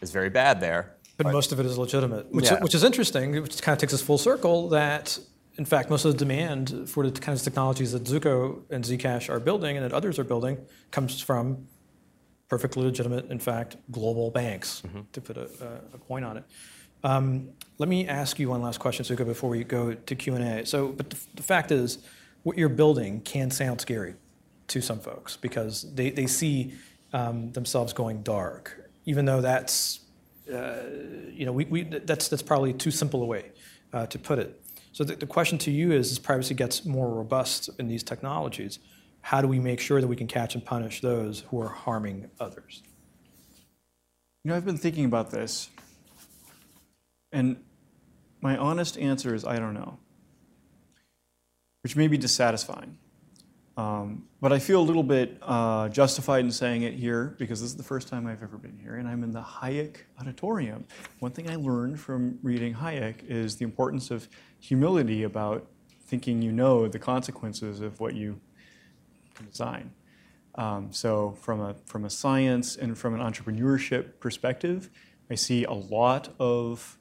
[0.00, 2.60] is very bad there, But most of it is legitimate, which, Yeah.
[2.60, 5.18] which is interesting, which kind of takes us full circle that,
[5.56, 9.28] in fact, most of the demand for the kinds of technologies that Zooko and Zcash
[9.30, 10.58] are building and that others are building
[10.90, 11.66] comes from
[12.48, 14.82] perfectly legitimate, in fact, global banks,
[15.12, 16.44] to put a, a- a point on it.
[17.02, 20.64] Um, let me ask you one last question, Zooko, before we go to Q&A.
[20.66, 21.98] So, but the, the fact is,
[22.42, 24.14] what you're building can sound scary
[24.68, 26.74] to some folks because they, they see
[27.12, 30.00] um, themselves going dark, even though that's
[30.48, 33.50] you know, we, we, that's, that's probably too simple a way
[33.92, 34.60] uh, to put it.
[34.92, 38.78] So the, the question to you is, as privacy gets more robust in these technologies,
[39.20, 42.30] how do we make sure that we can catch and punish those who are harming
[42.38, 42.82] others?
[44.44, 45.68] You know, I've been thinking about this,
[47.32, 47.56] and
[48.40, 49.98] my honest answer is I don't know,
[51.82, 52.98] which may be dissatisfying.
[53.76, 57.70] Um, but I feel a little bit uh, justified in saying it here because this
[57.70, 60.86] is the first time I've ever been here, and I'm in the Hayek Auditorium.
[61.18, 64.28] One thing I learned from reading Hayek is the importance of
[64.60, 65.66] humility about
[66.06, 68.40] thinking you know the consequences of what you
[69.50, 69.92] design.
[70.54, 74.88] Um, so, from a, from a science and from an entrepreneurship perspective,
[75.30, 76.96] I see a lot of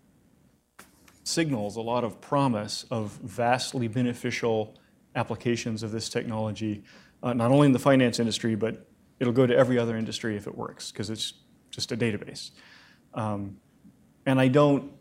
[1.24, 4.78] signals, a lot of promise of vastly beneficial
[5.16, 6.84] applications of this technology,
[7.24, 8.88] uh, not only in the finance industry, but
[9.20, 11.34] it'll go to every other industry if it works, because it's
[11.72, 12.52] just a database.
[13.14, 13.58] Um,
[14.26, 14.92] and I don't,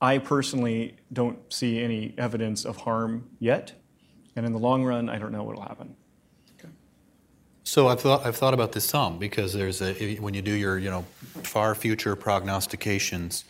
[0.00, 3.72] I personally don't see any evidence of harm yet.
[4.34, 5.96] And in the long run, I don't know what will happen.
[7.66, 10.78] So I've thought, I've thought about this some because there's a, when you do your
[10.78, 11.04] you know
[11.42, 13.44] far future prognostications,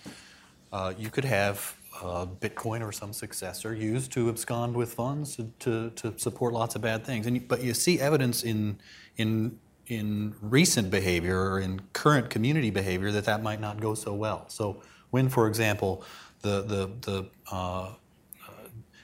[0.72, 5.53] uh, you could have uh, Bitcoin or some successor used to abscond with funds to,
[5.61, 7.26] to, to support lots of bad things.
[7.26, 8.78] And but you see evidence in
[9.16, 14.14] in in recent behavior or in current community behavior that that might not go so
[14.14, 14.49] well.
[14.49, 16.05] So when, for example,
[16.42, 17.92] the the the uh,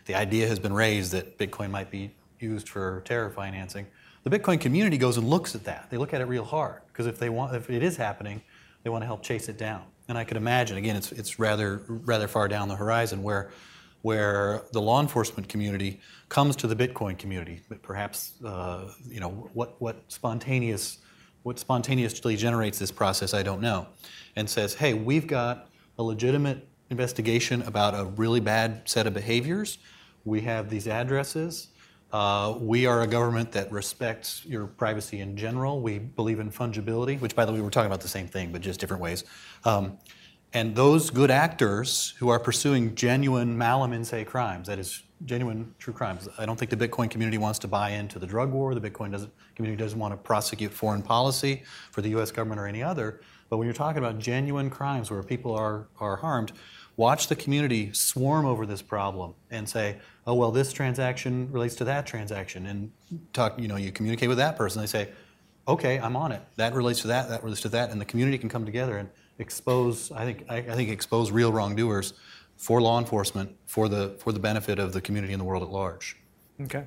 [0.07, 3.86] the idea has been raised that Bitcoin might be used for terror financing.
[4.24, 5.88] The Bitcoin community goes and looks at that.
[5.90, 8.43] They look at it real hard because if they want, if it is happening,
[8.82, 9.82] they want to help chase it down.
[10.12, 13.50] And I could imagine, again, it's it's rather rather far down the horizon where
[14.02, 17.62] where the law enforcement community comes to the Bitcoin community.
[17.70, 20.98] But perhaps uh, you know what what spontaneous
[21.44, 23.86] what spontaneously generates this process, I don't know,
[24.36, 29.78] and says, hey, we've got a legitimate investigation about a really bad set of behaviors.
[30.26, 31.68] We have these addresses.
[32.12, 35.80] Uh, we are a government that respects your privacy in general.
[35.80, 38.60] We believe in fungibility, which, by the way, we're talking about the same thing, but
[38.60, 39.24] just different ways.
[39.64, 39.98] Um,
[40.52, 45.74] and those good actors who are pursuing genuine malum in se crimes, that is, genuine
[45.78, 46.28] true crimes.
[46.36, 48.74] I don't think the Bitcoin community wants to buy into the drug war.
[48.74, 52.66] The Bitcoin doesn't, community doesn't want to prosecute foreign policy for the US government or
[52.66, 53.20] any other.
[53.48, 56.52] But when you're talking about genuine crimes where people are, are harmed,
[56.97, 61.84] watch the community swarm over this problem and say, oh, well, this transaction relates to
[61.84, 62.66] that transaction.
[62.66, 62.93] And
[63.32, 64.80] talk, you know, you communicate with that person.
[64.80, 65.09] They say,
[65.66, 66.43] okay, I'm on it.
[66.57, 67.90] That relates to that, that relates to that.
[67.90, 71.53] And the community can come together and expose, I think, I, I think expose real
[71.53, 72.14] wrongdoers
[72.57, 75.70] for law enforcement for the, for the benefit of the community and the world at
[75.70, 76.16] large.
[76.61, 76.84] Okay.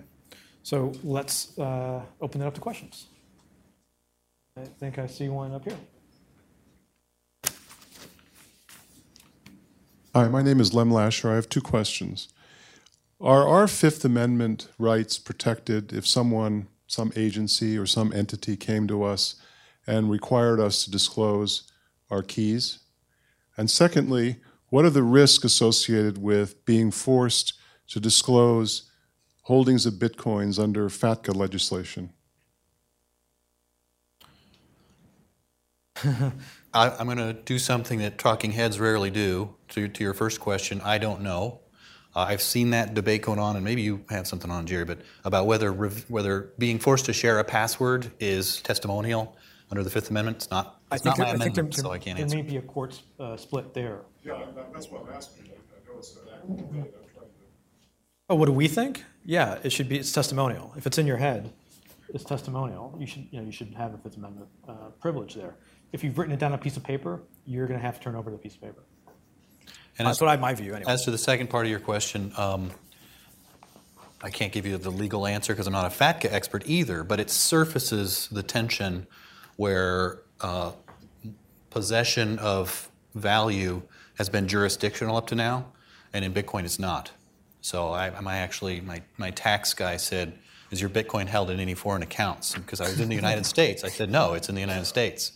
[0.63, 3.07] So let's uh, open it up to questions.
[4.57, 5.77] I think I see one up here.
[10.15, 11.29] Hi, my name is Lem Lasher.
[11.29, 12.29] I have two questions.
[13.19, 19.03] Are our Fifth Amendment rights protected if someone, some agency, or some entity came to
[19.03, 19.35] us
[19.85, 21.69] and required us to disclose
[22.09, 22.79] our keys?
[23.57, 24.37] And secondly,
[24.69, 27.51] what are the risks associated with being forced
[27.89, 28.89] to disclose
[29.41, 32.13] holdings of bitcoins under FATCA legislation?
[36.75, 39.55] I, I'm going to do something that talking heads rarely do.
[39.69, 41.61] To, to your first question, I don't know.
[42.15, 44.99] Uh, I've seen that debate going on, and maybe you have something on, Jerry, but
[45.23, 49.35] about whether rev- whether being forced to share a password is testimonial
[49.71, 50.37] under the Fifth Amendment.
[50.37, 50.79] It's not.
[50.91, 52.37] It's not my amendment, so I can't there answer.
[52.37, 54.01] may be a court uh, split there.
[54.23, 55.45] Yeah, that's what I'm asking.
[55.49, 56.17] I know it's
[58.29, 59.03] Oh, what do we think?
[59.25, 60.73] Yeah, it should be, it's testimonial.
[60.77, 61.51] If it's in your head,
[62.13, 62.95] it's testimonial.
[62.99, 65.55] You should, you know, you should have a Fifth Amendment uh, privilege there.
[65.95, 68.03] If you've written it down on a piece of paper, you're going to have to
[68.03, 68.83] turn over the piece of paper.
[69.97, 70.91] And That's as, what I, my view, anyway.
[70.91, 72.71] as to the second part of your question, um,
[74.21, 77.21] I can't give you the legal answer because I'm not a FATCA expert either, but
[77.21, 79.07] it surfaces the tension
[79.55, 80.73] where uh,
[81.69, 83.81] possession of value
[84.17, 85.67] has been jurisdictional up to now,
[86.11, 87.11] and in Bitcoin it's not.
[87.61, 90.37] So I, I actually, my, my tax guy said,
[90.71, 92.53] is your Bitcoin held in any foreign accounts?
[92.53, 93.85] Because I was in the United States.
[93.85, 95.31] I said, no, it's in the United States.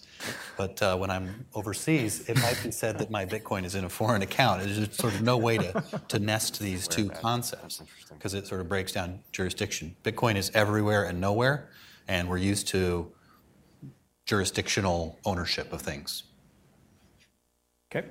[0.58, 3.90] But uh, when I'm overseas, it might be said that my Bitcoin is in a
[3.90, 4.64] foreign account.
[4.64, 8.68] There's sort of no way to, to nest these two concepts because it sort of
[8.68, 9.96] breaks down jurisdiction.
[10.04, 11.70] Bitcoin is everywhere and nowhere,
[12.08, 13.12] and we're used to
[14.26, 16.24] jurisdictional ownership of things.
[17.92, 18.08] Okay.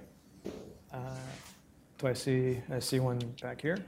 [0.93, 0.99] Uh,
[1.99, 3.79] Do I see, I see one back here?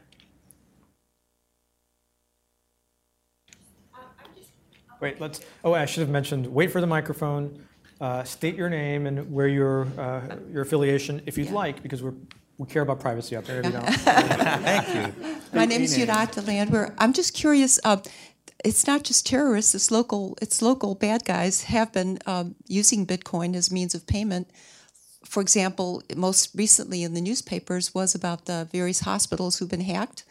[5.01, 7.65] Wait, let's, oh, I should have mentioned, wait for the microphone,
[8.01, 12.15] uh, state your name and where your, uh, your affiliation, if you'd like, because we're,
[12.59, 13.85] we care about privacy out there, if you don't.
[13.95, 15.37] Thank you.
[15.53, 16.95] My name is Yurata Landwehr.
[16.99, 17.79] I'm just curious.
[17.85, 17.99] Uh,
[18.65, 20.37] it's not just terrorists; it's local.
[20.43, 24.51] It's local bad guys have been um, using Bitcoin as means of payment.
[25.25, 30.25] For example, most recently in the newspapers was about the various hospitals who've been hacked,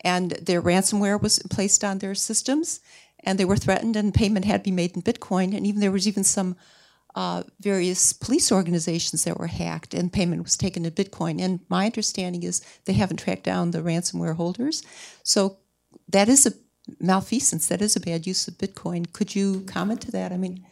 [0.00, 2.80] and their ransomware was placed on their systems,
[3.20, 5.56] and they were threatened, and payment had to be made in Bitcoin.
[5.56, 6.56] And even there was even some
[7.16, 11.40] uh, various police organizations that were hacked and payment was taken in Bitcoin.
[11.40, 14.82] And my understanding is they haven't tracked down the ransomware holders.
[15.22, 15.56] So
[16.08, 16.52] that is a
[17.00, 17.66] malfeasance.
[17.68, 19.10] That is a bad use of Bitcoin.
[19.12, 20.30] Could you comment to that?
[20.30, 20.64] I mean,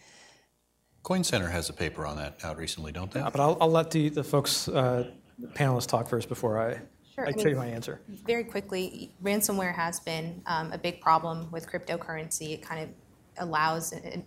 [1.02, 3.20] Coin Center has a paper on that out recently, don't they?
[3.20, 5.10] But I'll, I'll let the, the folks, uh,
[5.54, 6.80] panelists talk first before I,
[7.14, 8.00] Sure, I I tell you my answer.
[8.08, 12.54] Very quickly, ransomware has been um, a big problem with cryptocurrency.
[12.54, 12.88] It kind of
[13.38, 14.24] allows a,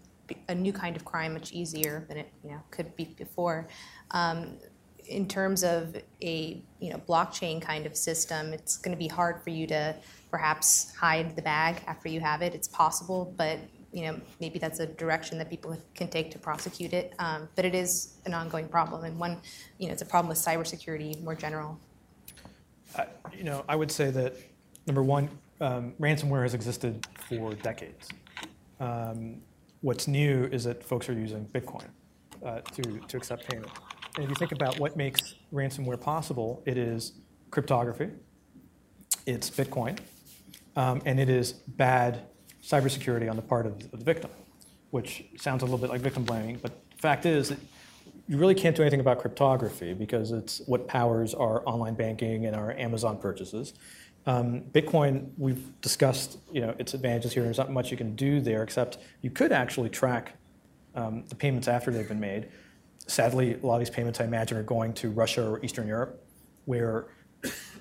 [0.47, 3.67] a new kind of crime much easier than it you know could be before.
[4.11, 4.57] Um,
[5.07, 9.41] in terms of a you know blockchain kind of system, it's going to be hard
[9.43, 9.95] for you to
[10.29, 12.53] perhaps hide the bag after you have it.
[12.53, 13.59] It's possible, but
[13.93, 17.13] you know maybe that's a direction that people can take to prosecute it.
[17.19, 19.37] Um, but it is an ongoing problem, and one
[19.77, 21.79] you know it's a problem with cybersecurity more general.
[23.37, 24.35] You know, I would say that,
[24.87, 25.29] number one,
[25.61, 28.07] um, ransomware has existed for decades.
[28.79, 29.41] Um,
[29.81, 31.87] What's new is that folks are using Bitcoin
[32.43, 33.71] uh, to, to accept payment.
[34.15, 37.13] And if you think about what makes ransomware possible, it is
[37.51, 38.09] cryptography,
[39.25, 39.99] it's Bitcoin,
[40.75, 42.21] um, and it is bad
[42.63, 44.31] cybersecurity on the part of, the victim,
[44.89, 47.59] which sounds a little bit like victim blaming, but the fact is that
[48.27, 52.55] you really can't do anything about cryptography because it's what powers our online banking and
[52.55, 53.73] our Amazon purchases.
[54.27, 57.43] Um, Bitcoin, we've discussed, you know, its advantages here.
[57.43, 60.33] There's not much you can do there, except you could actually track
[60.95, 62.49] um, the payments after they've been made.
[63.07, 66.21] Sadly, a lot of these payments, I imagine, are going to Russia or Eastern Europe,
[66.65, 67.05] where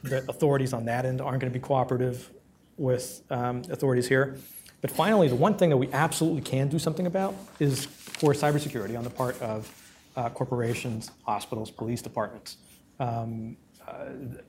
[0.05, 2.31] the authorities on that end aren't going to be cooperative
[2.77, 4.37] with um, authorities here.
[4.83, 8.97] But finally, the one thing that we absolutely can do something about is for cybersecurity
[8.97, 9.69] on the part of
[10.15, 12.59] uh, corporations, hospitals, police departments.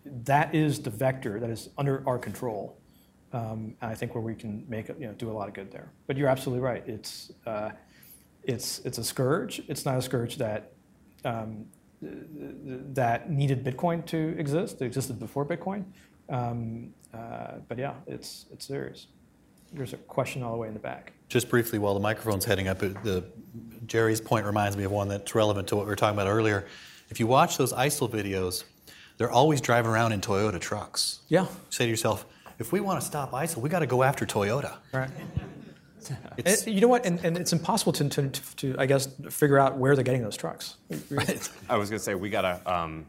[0.05, 2.77] That is the vector that is under our control,
[3.33, 5.71] um, and I think where we can make you know do a lot of good
[5.71, 5.91] there.
[6.07, 6.83] But you're absolutely right.
[6.87, 7.71] It's uh,
[8.43, 9.61] it's it's a scourge.
[9.67, 10.71] It's not a scourge that
[11.25, 11.65] um,
[12.01, 14.81] that needed Bitcoin to exist.
[14.81, 15.85] It existed before Bitcoin.
[16.29, 19.07] Um, uh, but yeah, it's it's serious.
[19.73, 21.13] There's a question all the way in the back.
[21.27, 23.25] Just briefly, while the microphone's heading up, the,
[23.85, 26.67] Jerry's point reminds me of one that's relevant to what we were talking about earlier.
[27.09, 28.63] If you watch those ISIL videos,
[29.17, 31.19] they're always driving around in Toyota trucks.
[31.27, 31.43] Yeah.
[31.43, 32.25] You say to yourself,
[32.59, 34.77] if we want to stop ISIL, we got to go after Toyota.
[34.93, 35.09] Right.
[36.37, 37.05] It's, And you know what?
[37.05, 40.37] And, and it's impossible to, to, to, I guess, figure out where they're getting those
[40.37, 40.77] trucks.
[41.09, 41.49] Right.
[41.67, 43.07] I was going to say, we got a, um,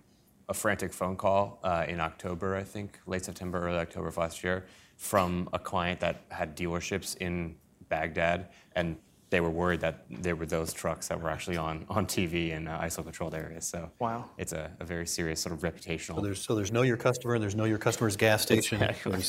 [0.49, 4.43] a frantic phone call uh, in October, I think, late September, early October of last
[4.43, 4.65] year,
[4.97, 7.55] from a client that had dealerships in
[7.89, 8.49] Baghdad.
[8.75, 8.97] And
[9.31, 12.67] they were worried that there were those trucks that were actually on, on TV in
[12.67, 13.67] uh, ISO-controlled areas.
[13.67, 14.31] So Wow.
[14.39, 16.17] it's a, a very serious sort of reputational.
[16.17, 18.83] So there's, so there's know your customer, and there's know your customer's gas station.
[18.83, 19.23] Exactly.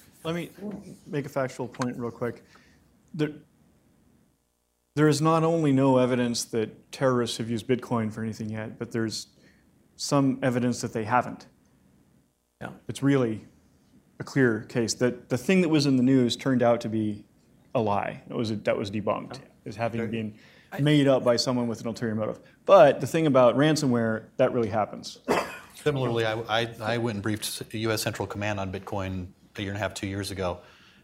[0.24, 0.50] Let me
[1.06, 2.44] make a factual point real quick.
[3.14, 3.30] There,
[4.96, 8.90] there is not only no evidence that terrorists have used Bitcoin for anything yet, but
[8.90, 9.26] there's
[9.96, 11.46] some evidence that they haven't.
[12.60, 12.70] Yeah.
[12.88, 13.44] It's really
[14.18, 17.25] a clear case that the thing that was in the news turned out to be
[17.76, 18.22] a lie.
[18.28, 19.48] It was that was debunked oh.
[19.66, 20.34] as having been
[20.80, 22.40] made up by someone with an ulterior motive.
[22.64, 25.18] But the thing about ransomware, that really happens.
[25.74, 28.02] Similarly, I, I, I went and briefed U.S.
[28.02, 30.58] Central Command on Bitcoin a year and a half, two years ago,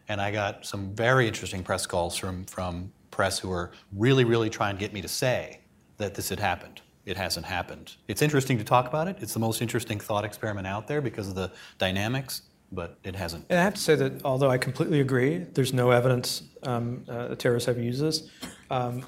[0.09, 4.51] and I got some very interesting press calls from, from press who were really, really
[4.51, 5.61] trying to get me to say
[5.99, 6.81] that this had happened.
[7.07, 7.97] It hasn't happened.
[8.09, 9.17] It's interesting to talk about it.
[9.21, 12.43] It's the most interesting thought experiment out there because of the dynamics,
[12.73, 13.45] but it hasn't.
[13.51, 17.29] And I have to say that although I completely agree, there's no evidence um, uh,
[17.29, 18.29] that terrorists have used this.
[18.71, 19.05] Um,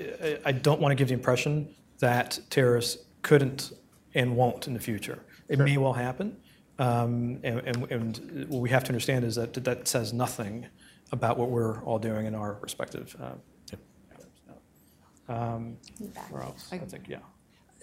[0.00, 3.72] I, I don't want to give the impression that terrorists couldn't
[4.14, 5.18] and won't in the future.
[5.48, 6.36] It may well happen,
[6.78, 10.66] um, and, and, and what we have to understand is that that says nothing
[11.12, 13.14] about what we're all doing in our respective.
[13.20, 13.34] Uh,
[15.26, 15.76] um,
[16.30, 16.68] where else?
[16.72, 17.18] I think yeah.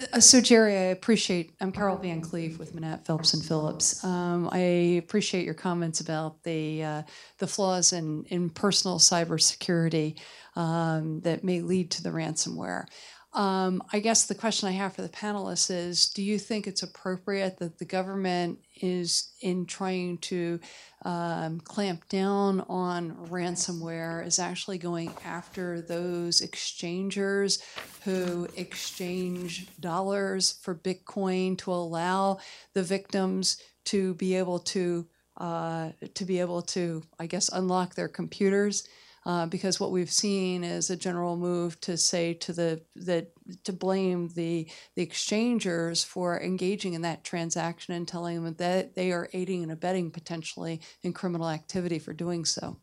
[0.01, 4.03] Uh, So Jerry, I appreciate, I'm Carol Van Cleef with Manatt Phelps and Phillips.
[4.03, 4.59] Um, I
[5.03, 7.01] appreciate your comments about the, uh,
[7.39, 10.17] the flaws in, in personal cybersecurity
[10.55, 12.85] um, that may lead to the ransomware.
[13.33, 16.83] Um, I guess the question I have for the panelists is, do you think it's
[16.83, 20.59] appropriate that the government is in trying to
[21.03, 27.63] um, clamp down on ransomware is actually going after those exchangers
[28.03, 32.37] who exchange dollars for Bitcoin to allow
[32.73, 35.07] the victims to be able to
[35.37, 38.87] uh, to be able to, I guess, unlock their computers.
[39.23, 43.31] Uh, because what we've seen is a general move to say to the that
[43.63, 49.11] to blame the the exchangers for engaging in that transaction and telling them that they
[49.11, 52.77] are aiding and abetting potentially in criminal activity for doing so.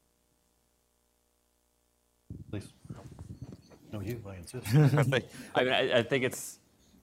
[2.51, 2.73] Please.
[3.93, 4.67] No, you, I insist.
[4.75, 5.23] I mean,
[5.55, 6.59] I, I think it's,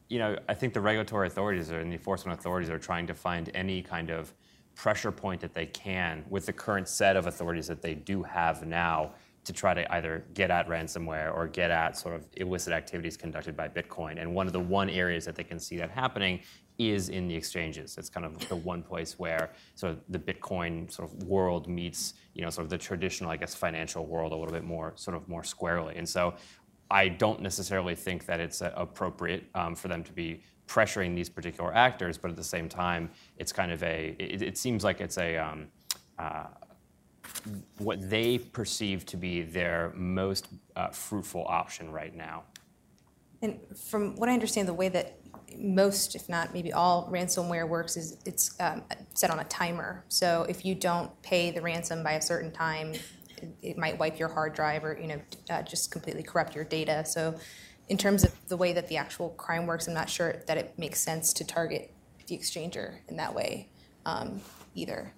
[0.07, 3.13] you know, I think the regulatory authorities or, and the enforcement authorities are trying to
[3.13, 4.33] find any kind of
[4.75, 8.65] pressure point that they can with the current set of authorities that they do have
[8.65, 9.13] now
[9.45, 13.55] to try to either get at ransomware or get at sort of illicit activities conducted
[13.55, 14.19] by Bitcoin.
[14.19, 16.41] And one of the one areas that they can see that happening
[16.77, 17.97] is in the exchanges.
[17.97, 22.15] It's kind of the one place where sort of the Bitcoin sort of world meets,
[22.33, 25.15] you know, sort of the traditional, I guess, financial world a little bit more, sort
[25.15, 25.95] of more squarely.
[25.95, 26.33] And so
[26.91, 31.29] I don't necessarily think that it's uh, appropriate um, for them to be pressuring these
[31.29, 34.99] particular actors, but at the same time, it's kind of a, it, it seems like
[34.99, 35.67] it's a, um,
[36.17, 36.45] uh,
[37.77, 42.43] what they perceive to be their most uh, fruitful option right now.
[43.41, 43.59] And
[43.89, 45.19] from what I understand, the way that
[45.57, 50.03] most, if not maybe all, ransomware works is it's um, set on a timer.
[50.07, 52.93] So if you don't pay the ransom by a certain time,
[53.61, 57.05] it, might wipe your hard drive or you know uh, just completely corrupt your data.
[57.05, 57.37] So
[57.89, 60.73] in terms of the way that the actual crime works, I'm not sure that it
[60.77, 61.93] makes sense to target
[62.27, 63.69] the exchanger in that way
[64.05, 64.41] um,
[64.73, 65.13] either.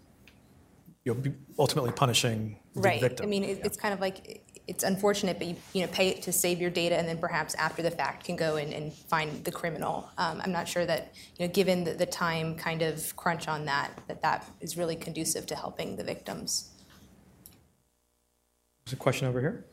[1.08, 3.00] You'll be ultimately punishing the Right.
[3.00, 3.26] victim.
[3.26, 6.22] I mean, it, it's kind of like it's unfortunate, but you, you know, pay it
[6.24, 9.42] to save your data, and then perhaps after the fact can go in and find
[9.46, 10.10] the criminal.
[10.18, 13.64] Um, I'm not sure that you know, given the, the time kind of crunch on
[13.64, 16.72] that, that that is really conducive to helping the victims.
[18.84, 19.66] There's a question over here.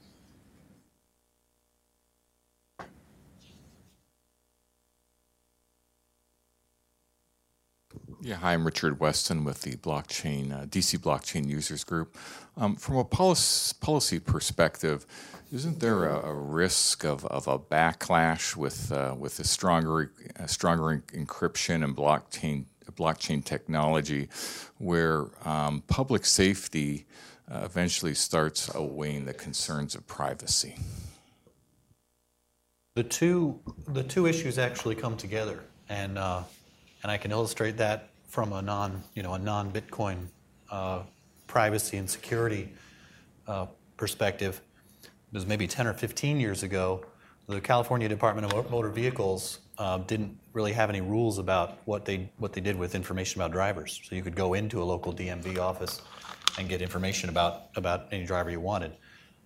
[8.25, 12.16] Yeah, hi, I'm Richard Weston with the blockchain uh, DC Blockchain Users Group.
[12.57, 15.05] Um, from a policy, policy perspective,
[15.53, 20.11] isn't there a, a risk of, of a backlash with uh, with the stronger
[20.41, 24.31] uh, stronger encryption and blockchain blockchain technology,
[24.79, 27.05] where um, public safety
[27.53, 30.79] uh, eventually starts outweighing the concerns of privacy?
[32.95, 35.61] The two, the two issues actually come together,
[35.91, 36.45] and uh,
[37.03, 40.26] and I can illustrate that from a non, you know, a non-Bitcoin
[40.68, 41.05] uh,
[41.47, 42.68] privacy and security
[43.47, 43.66] uh,
[43.97, 44.61] perspective.
[45.05, 47.07] It was maybe 10 or 15 years ago.
[47.47, 52.28] The California Department of Motor Vehicles uh, didn't really have any rules about what they
[52.39, 54.01] what they did with information about drivers.
[54.03, 56.03] So you could go into a local DMV office
[56.59, 58.97] and get information about about any driver you wanted.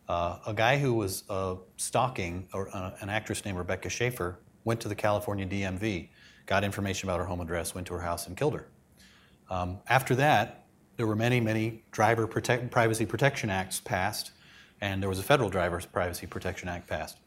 [0.08, 4.80] Uh, a guy who was uh, stalking or, uh, an actress named Rebecca Schaeffer went
[4.80, 6.08] to the California DMV,
[6.46, 8.66] got information about her home address, went to her house, and killed her.
[9.50, 14.32] Um, after that, there were many, many driver privacy protection acts passed
[14.80, 17.18] and there was a federal Driver's Privacy Protection Act passed.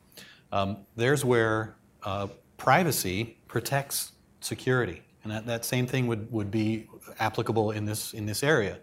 [0.52, 6.88] Um, there's where uh, privacy protects security, and that, that same thing would, would be
[7.20, 8.80] applicable in this, in this area.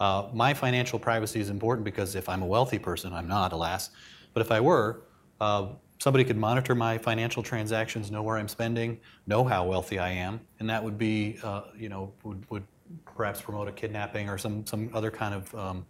[0.00, 3.90] Uh, my financial privacy is important because if I'm a wealthy person, I'm not, alas,
[4.34, 5.02] but if I were,
[5.40, 5.68] uh,
[6.02, 8.98] somebody could monitor my financial transactions, know where I'm spending,
[9.28, 12.64] know how wealthy I am, and that would be, uh, you know, would, would
[13.04, 15.86] perhaps promote a kidnapping or some, some other kind of um,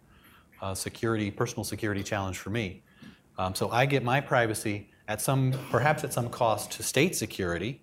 [0.61, 2.83] uh, security, personal security challenge for me.
[3.39, 7.81] Um, so I get my privacy at some, perhaps at some cost to state security,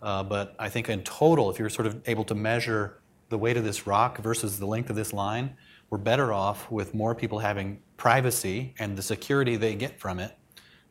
[0.00, 3.00] uh, but I think in total, if you're sort of able to measure
[3.30, 5.56] the weight of this rock versus the length of this line,
[5.90, 10.36] we're better off with more people having privacy and the security they get from it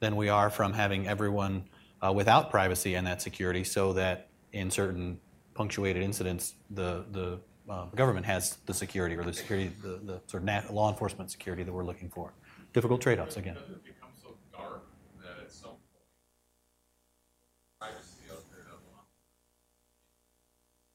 [0.03, 1.63] than we are from having everyone
[2.01, 5.17] uh, without privacy and that security so that in certain
[5.53, 7.39] punctuated incidents, the, the
[7.69, 11.63] uh, government has the security or the security, the, the sort of law enforcement security
[11.63, 12.33] that we're looking for.
[12.73, 13.53] Difficult trade offs again.
[13.53, 14.83] Does it become so dark
[15.21, 15.79] that at some point
[17.79, 19.07] privacy out there doesn't want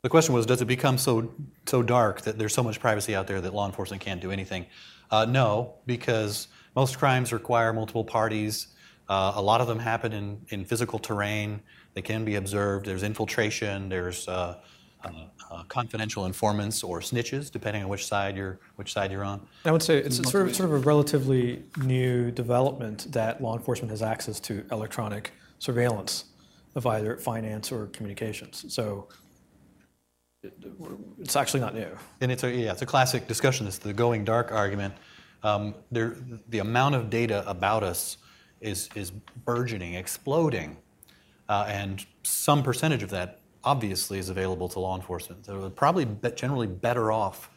[0.03, 1.33] The question was, does it become so
[1.67, 4.67] so dark that there's so much privacy out there that law enforcement can't do anything?
[5.11, 8.69] Uh, no, because most crimes require multiple parties.
[9.09, 11.61] Uh, a lot of them happen in, in physical terrain.
[11.95, 12.87] They can be observed.
[12.87, 13.89] There's infiltration.
[13.89, 14.59] There's uh,
[15.05, 15.11] uh,
[15.51, 19.41] uh, confidential informants or snitches, depending on which side you're which side you're on.
[19.65, 23.57] I would say it's it's sort of, sort of a relatively new development that law
[23.57, 26.25] enforcement has access to electronic surveillance
[26.75, 28.65] of either finance or communications.
[28.73, 29.09] So
[31.19, 31.91] it's actually not new.
[32.21, 33.67] And it's a yeah, it's a classic discussion.
[33.67, 34.95] It's the going dark argument.
[35.43, 36.17] Um, there,
[36.49, 38.19] the amount of data about us
[38.61, 39.11] is is
[39.45, 40.77] burgeoning, exploding,
[41.49, 45.45] uh, and some percentage of that obviously is available to law enforcement.
[45.45, 47.51] They're probably be- generally better off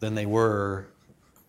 [0.00, 0.88] than they were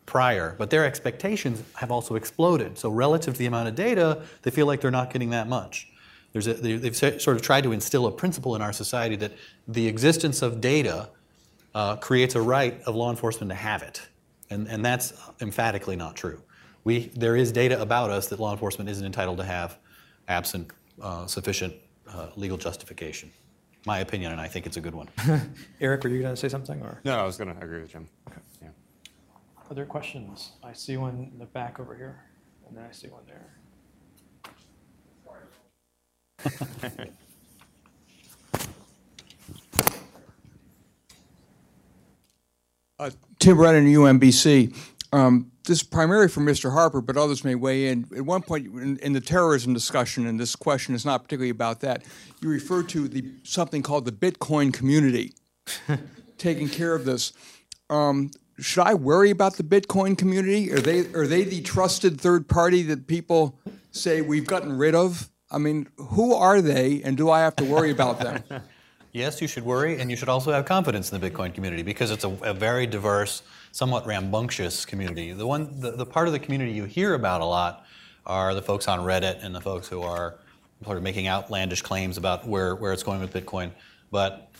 [0.05, 2.77] prior, but their expectations have also exploded.
[2.77, 5.87] So relative to the amount of data, they feel like they're not getting that much.
[6.33, 9.33] A, they- they've sort of tried to instill a principle in our society that
[9.67, 11.09] the existence of data
[11.75, 14.01] uh, creates a right of law enforcement to have it,
[14.49, 16.41] and, and that's emphatically not true.
[16.89, 19.77] We, there is data about us that law enforcement isn't entitled to have,
[20.27, 21.75] absent uh, sufficient
[22.07, 23.29] uh, legal justification.
[23.85, 25.07] My opinion, and I think it's a good one.
[25.81, 26.81] Eric, were you going to say something?
[26.81, 28.07] Or No, I was going to agree with Jim.
[28.27, 28.41] Okay.
[28.63, 28.69] Yeah.
[29.69, 30.53] other questions?
[30.63, 32.23] I see one in the back over here,
[32.67, 33.53] and then I see one there.
[43.37, 44.75] Tim Brennan, UMBC.
[45.13, 46.73] Um, this is primarily for Mr.
[46.73, 48.07] Harper, but others may weigh in.
[48.15, 51.81] At one point in, in the terrorism discussion, and this question is not particularly about
[51.81, 52.03] that,
[52.41, 55.35] you referred to the something called the Bitcoin community
[56.39, 57.33] taking care of this.
[57.89, 60.73] Um, should I worry about the Bitcoin community?
[60.73, 63.59] Are they are they the trusted third party that people
[63.91, 65.29] say we've gotten rid of?
[65.51, 68.43] I mean, who are they, and do I have to worry about them?
[69.11, 72.11] Yes, you should worry, and you should also have confidence in the Bitcoin community because
[72.11, 73.41] it's a, a very diverse,
[73.71, 75.33] somewhat rambunctious community.
[75.33, 77.85] The one, the, the part of the community you hear about a lot
[78.27, 80.35] are the folks on Reddit and the folks who are
[80.83, 83.71] sort of making outlandish claims about where, where it's going with Bitcoin.
[84.11, 84.51] But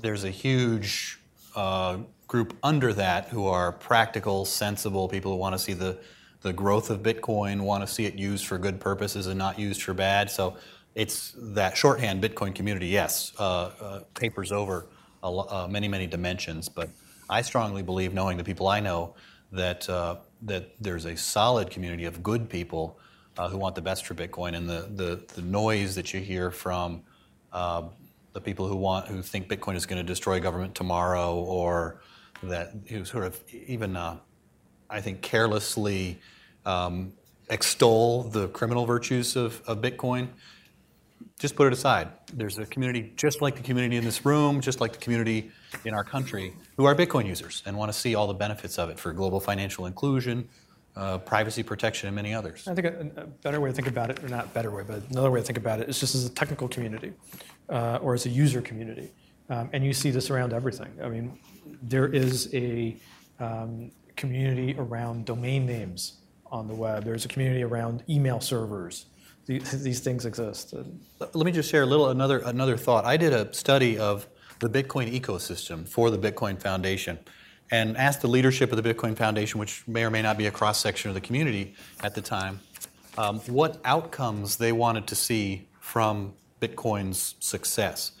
[0.00, 1.20] there's a huge
[1.54, 5.96] uh, group under that who are practical, sensible people who want to see the,
[6.42, 9.80] the growth of Bitcoin, want to see it used for good purposes and not used
[9.80, 10.28] for bad.
[10.28, 10.56] So
[10.94, 14.86] it's that shorthand Bitcoin community, yes, uh, uh, papers over
[15.22, 16.68] a, uh, many, many dimensions.
[16.68, 16.90] But
[17.28, 19.14] I strongly believe, knowing the people I know,
[19.52, 22.98] that, uh, that there's a solid community of good people
[23.38, 24.56] uh, who want the best for Bitcoin.
[24.56, 27.02] And the, the, the noise that you hear from
[28.32, 32.00] the people who want who think Bitcoin is going to destroy government tomorrow, or
[32.42, 34.16] that who sort of even uh,
[34.88, 36.20] I think carelessly
[36.64, 37.12] um,
[37.48, 40.28] extol the criminal virtues of, of Bitcoin.
[41.38, 42.08] Just put it aside.
[42.34, 45.50] There's a community just like the community in this room, just like the community
[45.84, 48.90] in our country, who are Bitcoin users and want to see all the benefits of
[48.90, 50.48] it for global financial inclusion,
[50.96, 52.68] uh, privacy protection, and many others.
[52.68, 55.02] I think a, a better way to think about it, or not better way, but
[55.10, 57.12] another way to think about it is just as a technical community
[57.68, 59.10] uh, or as a user community.
[59.48, 60.92] Um, and you see this around everything.
[61.02, 61.38] I mean,
[61.82, 62.96] there is a
[63.38, 67.04] um, community around domain names on the web.
[67.04, 69.06] There's a community around email servers.
[69.46, 70.74] These, things exist.
[71.18, 73.04] Let me just share a little another another thought.
[73.04, 74.28] I did a study of
[74.60, 77.18] the Bitcoin ecosystem for the Bitcoin Foundation,
[77.70, 80.50] and asked the leadership of the Bitcoin Foundation, which may or may not be a
[80.50, 82.60] cross section of the community at the time,
[83.18, 88.12] um, what outcomes they wanted to see from Bitcoin's success.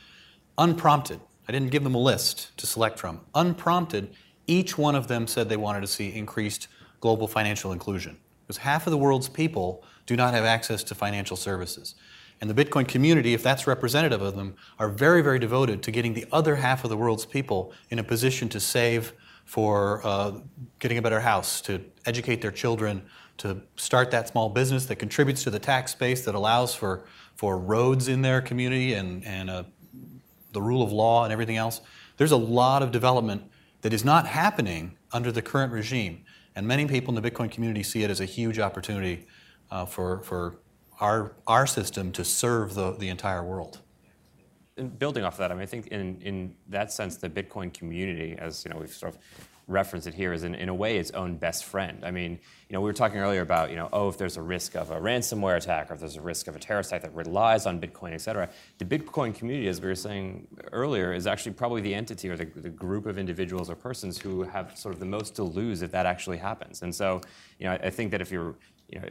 [0.58, 3.20] Unprompted, I didn't give them a list to select from.
[3.34, 4.14] Unprompted,
[4.46, 6.68] each one of them said they wanted to see increased
[7.00, 8.16] global financial inclusion.
[8.50, 11.94] Because half of the world's people do not have access to financial services.
[12.40, 16.14] And the Bitcoin community, if that's representative of them, are very, very devoted to getting
[16.14, 19.12] the other half of the world's people in a position to save
[19.44, 20.32] for uh,
[20.80, 23.02] getting a better house, to educate their children,
[23.36, 27.04] to start that small business that contributes to the tax base that allows for,
[27.36, 29.62] for roads in their community and, and uh,
[30.50, 31.82] the rule of law and everything else.
[32.16, 33.44] There's a lot of development
[33.82, 36.24] that is not happening under the current regime.
[36.56, 39.26] And many people in the Bitcoin community see it as a huge opportunity
[39.70, 40.58] uh, for, for
[41.00, 43.80] our, our system to serve the, the entire world.
[44.76, 47.72] And building off of that, I mean, I think in, in that sense, the Bitcoin
[47.72, 49.20] community, as you know, we've sort of
[49.68, 52.04] referenced it here, is in, in a way its own best friend.
[52.04, 52.40] I mean,
[52.70, 54.92] you know, we were talking earlier about, you know, oh, if there's a risk of
[54.92, 57.80] a ransomware attack or if there's a risk of a terrorist attack that relies on
[57.80, 58.48] Bitcoin, et cetera,
[58.78, 62.44] the Bitcoin community, as we were saying earlier, is actually probably the entity or the,
[62.44, 65.90] the group of individuals or persons who have sort of the most to lose if
[65.90, 66.82] that actually happens.
[66.82, 67.20] And so,
[67.58, 68.54] you know, I, I think that if you're,
[68.88, 69.08] you know,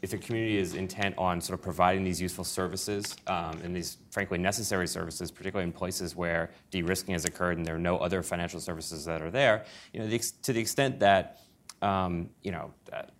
[0.00, 3.98] if the community is intent on sort of providing these useful services um, and these
[4.10, 8.22] frankly necessary services, particularly in places where de-risking has occurred and there are no other
[8.22, 11.41] financial services that are there, you know, the, to the extent that
[11.82, 13.10] um, you know that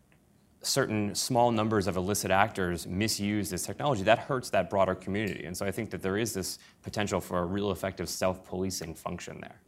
[0.63, 5.45] certain small numbers of illicit actors misuse this technology, that hurts that broader community.
[5.45, 9.41] And so I think that there is this potential for a real effective self-policing function
[9.41, 9.61] there.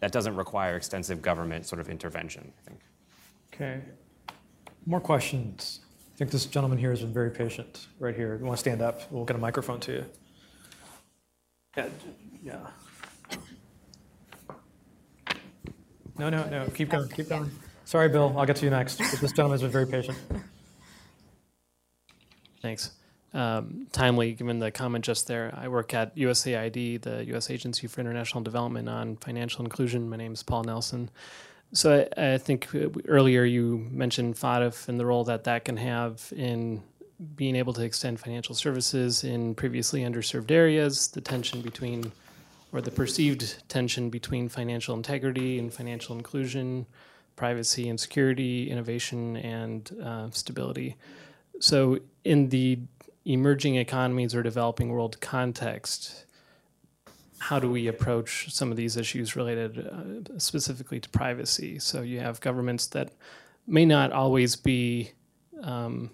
[0.00, 2.80] That doesn't require extensive government sort of intervention, I think.
[3.52, 3.80] Okay.
[4.86, 5.80] More questions?
[6.14, 8.38] I think this gentleman here has been very patient, right here.
[8.38, 9.12] You want to stand up?
[9.12, 10.04] We'll get a microphone to you.
[11.76, 11.88] Yeah,
[12.42, 12.66] yeah.
[16.18, 17.50] No, no, no, keep going, keep going.
[17.84, 18.98] Sorry, Bill, I'll get to you next.
[18.98, 20.16] But This gentleman's been very patient.
[22.62, 22.92] Thanks.
[23.32, 25.54] Um, timely, given the comment just there.
[25.56, 27.50] I work at USAID, the U.S.
[27.50, 30.10] Agency for International Development on Financial Inclusion.
[30.10, 31.10] My name is Paul Nelson.
[31.72, 32.68] So I, I think
[33.06, 36.82] earlier you mentioned FATF and the role that that can have in
[37.36, 42.10] being able to extend financial services in previously underserved areas, the tension between,
[42.72, 46.86] or the perceived tension between financial integrity and financial inclusion,
[47.36, 50.96] privacy and security, innovation and uh, stability.
[51.58, 52.78] So, in the
[53.24, 56.26] emerging economies or developing world context,
[57.40, 61.78] how do we approach some of these issues related uh, specifically to privacy?
[61.78, 63.12] So you have governments that
[63.66, 65.12] may not always be
[65.62, 66.10] um,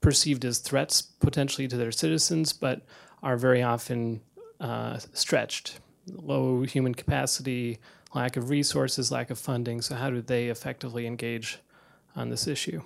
[0.00, 2.82] perceived as threats potentially to their citizens, but
[3.22, 4.20] are very often
[4.60, 5.80] uh, stretched.
[6.10, 7.78] Low human capacity,
[8.14, 9.82] lack of resources, lack of funding.
[9.82, 11.58] So, how do they effectively engage
[12.16, 12.82] on this issue?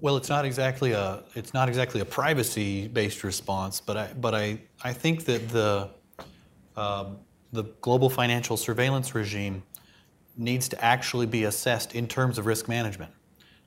[0.00, 4.60] Well, it's not exactly a it's not exactly a privacy-based response, but I but I
[4.82, 5.90] I think that the
[6.76, 7.18] um,
[7.52, 9.62] the global financial surveillance regime
[10.36, 13.12] needs to actually be assessed in terms of risk management.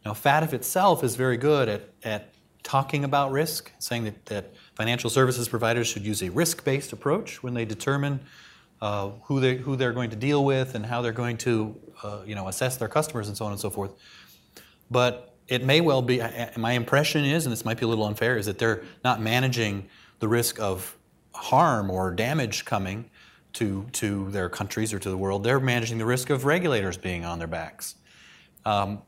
[0.05, 2.33] Now, FATF itself is very good at, at
[2.63, 7.53] talking about risk, saying that, that financial services providers should use a risk-based approach when
[7.53, 8.19] they determine
[8.81, 12.19] uh, who they who they're going to deal with and how they're going to uh,
[12.25, 13.91] you know assess their customers and so on and so forth.
[14.91, 16.21] But it may well be,
[16.57, 19.89] my impression is, and this might be a little unfair, is that they're not managing
[20.19, 20.97] the risk of
[21.33, 23.09] harm or damage coming
[23.53, 25.43] to, to their countries or to the world.
[25.43, 27.95] They're managing the risk of regulators being on their backs.
[28.65, 29.01] Um,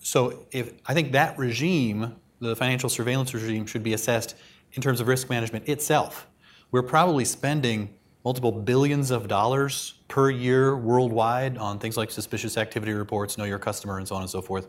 [0.00, 4.36] so if, I think that regime, the financial surveillance regime, should be assessed
[4.74, 6.26] in terms of risk management itself.
[6.70, 7.94] We're probably spending
[8.24, 13.58] multiple billions of dollars per year worldwide on things like suspicious activity reports, know your
[13.58, 14.68] customer, and so on and so forth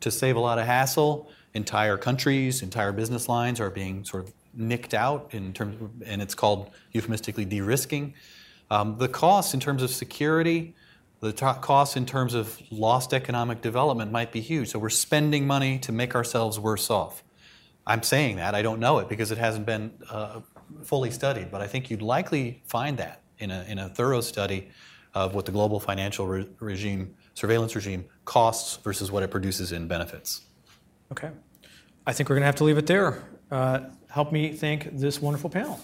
[0.00, 1.30] to save a lot of hassle.
[1.54, 6.20] Entire countries, entire business lines are being sort of nicked out in terms, of, and
[6.20, 8.14] it's called euphemistically de-risking.
[8.70, 10.74] Um, the costs in terms of security,
[11.20, 14.70] the costs in terms of lost economic development might be huge.
[14.70, 17.22] So we're spending money to make ourselves worse off.
[17.86, 20.40] I'm saying that I don't know it because it hasn't been uh,
[20.84, 24.68] fully studied, but I think you'd likely find that in a in a thorough study
[25.14, 29.88] of what the global financial re- regime surveillance regime costs versus what it produces in
[29.88, 30.42] benefits.
[31.10, 31.30] Okay.
[32.06, 33.22] I think we're going to have to leave it there.
[33.50, 35.78] Uh, help me thank this wonderful panel.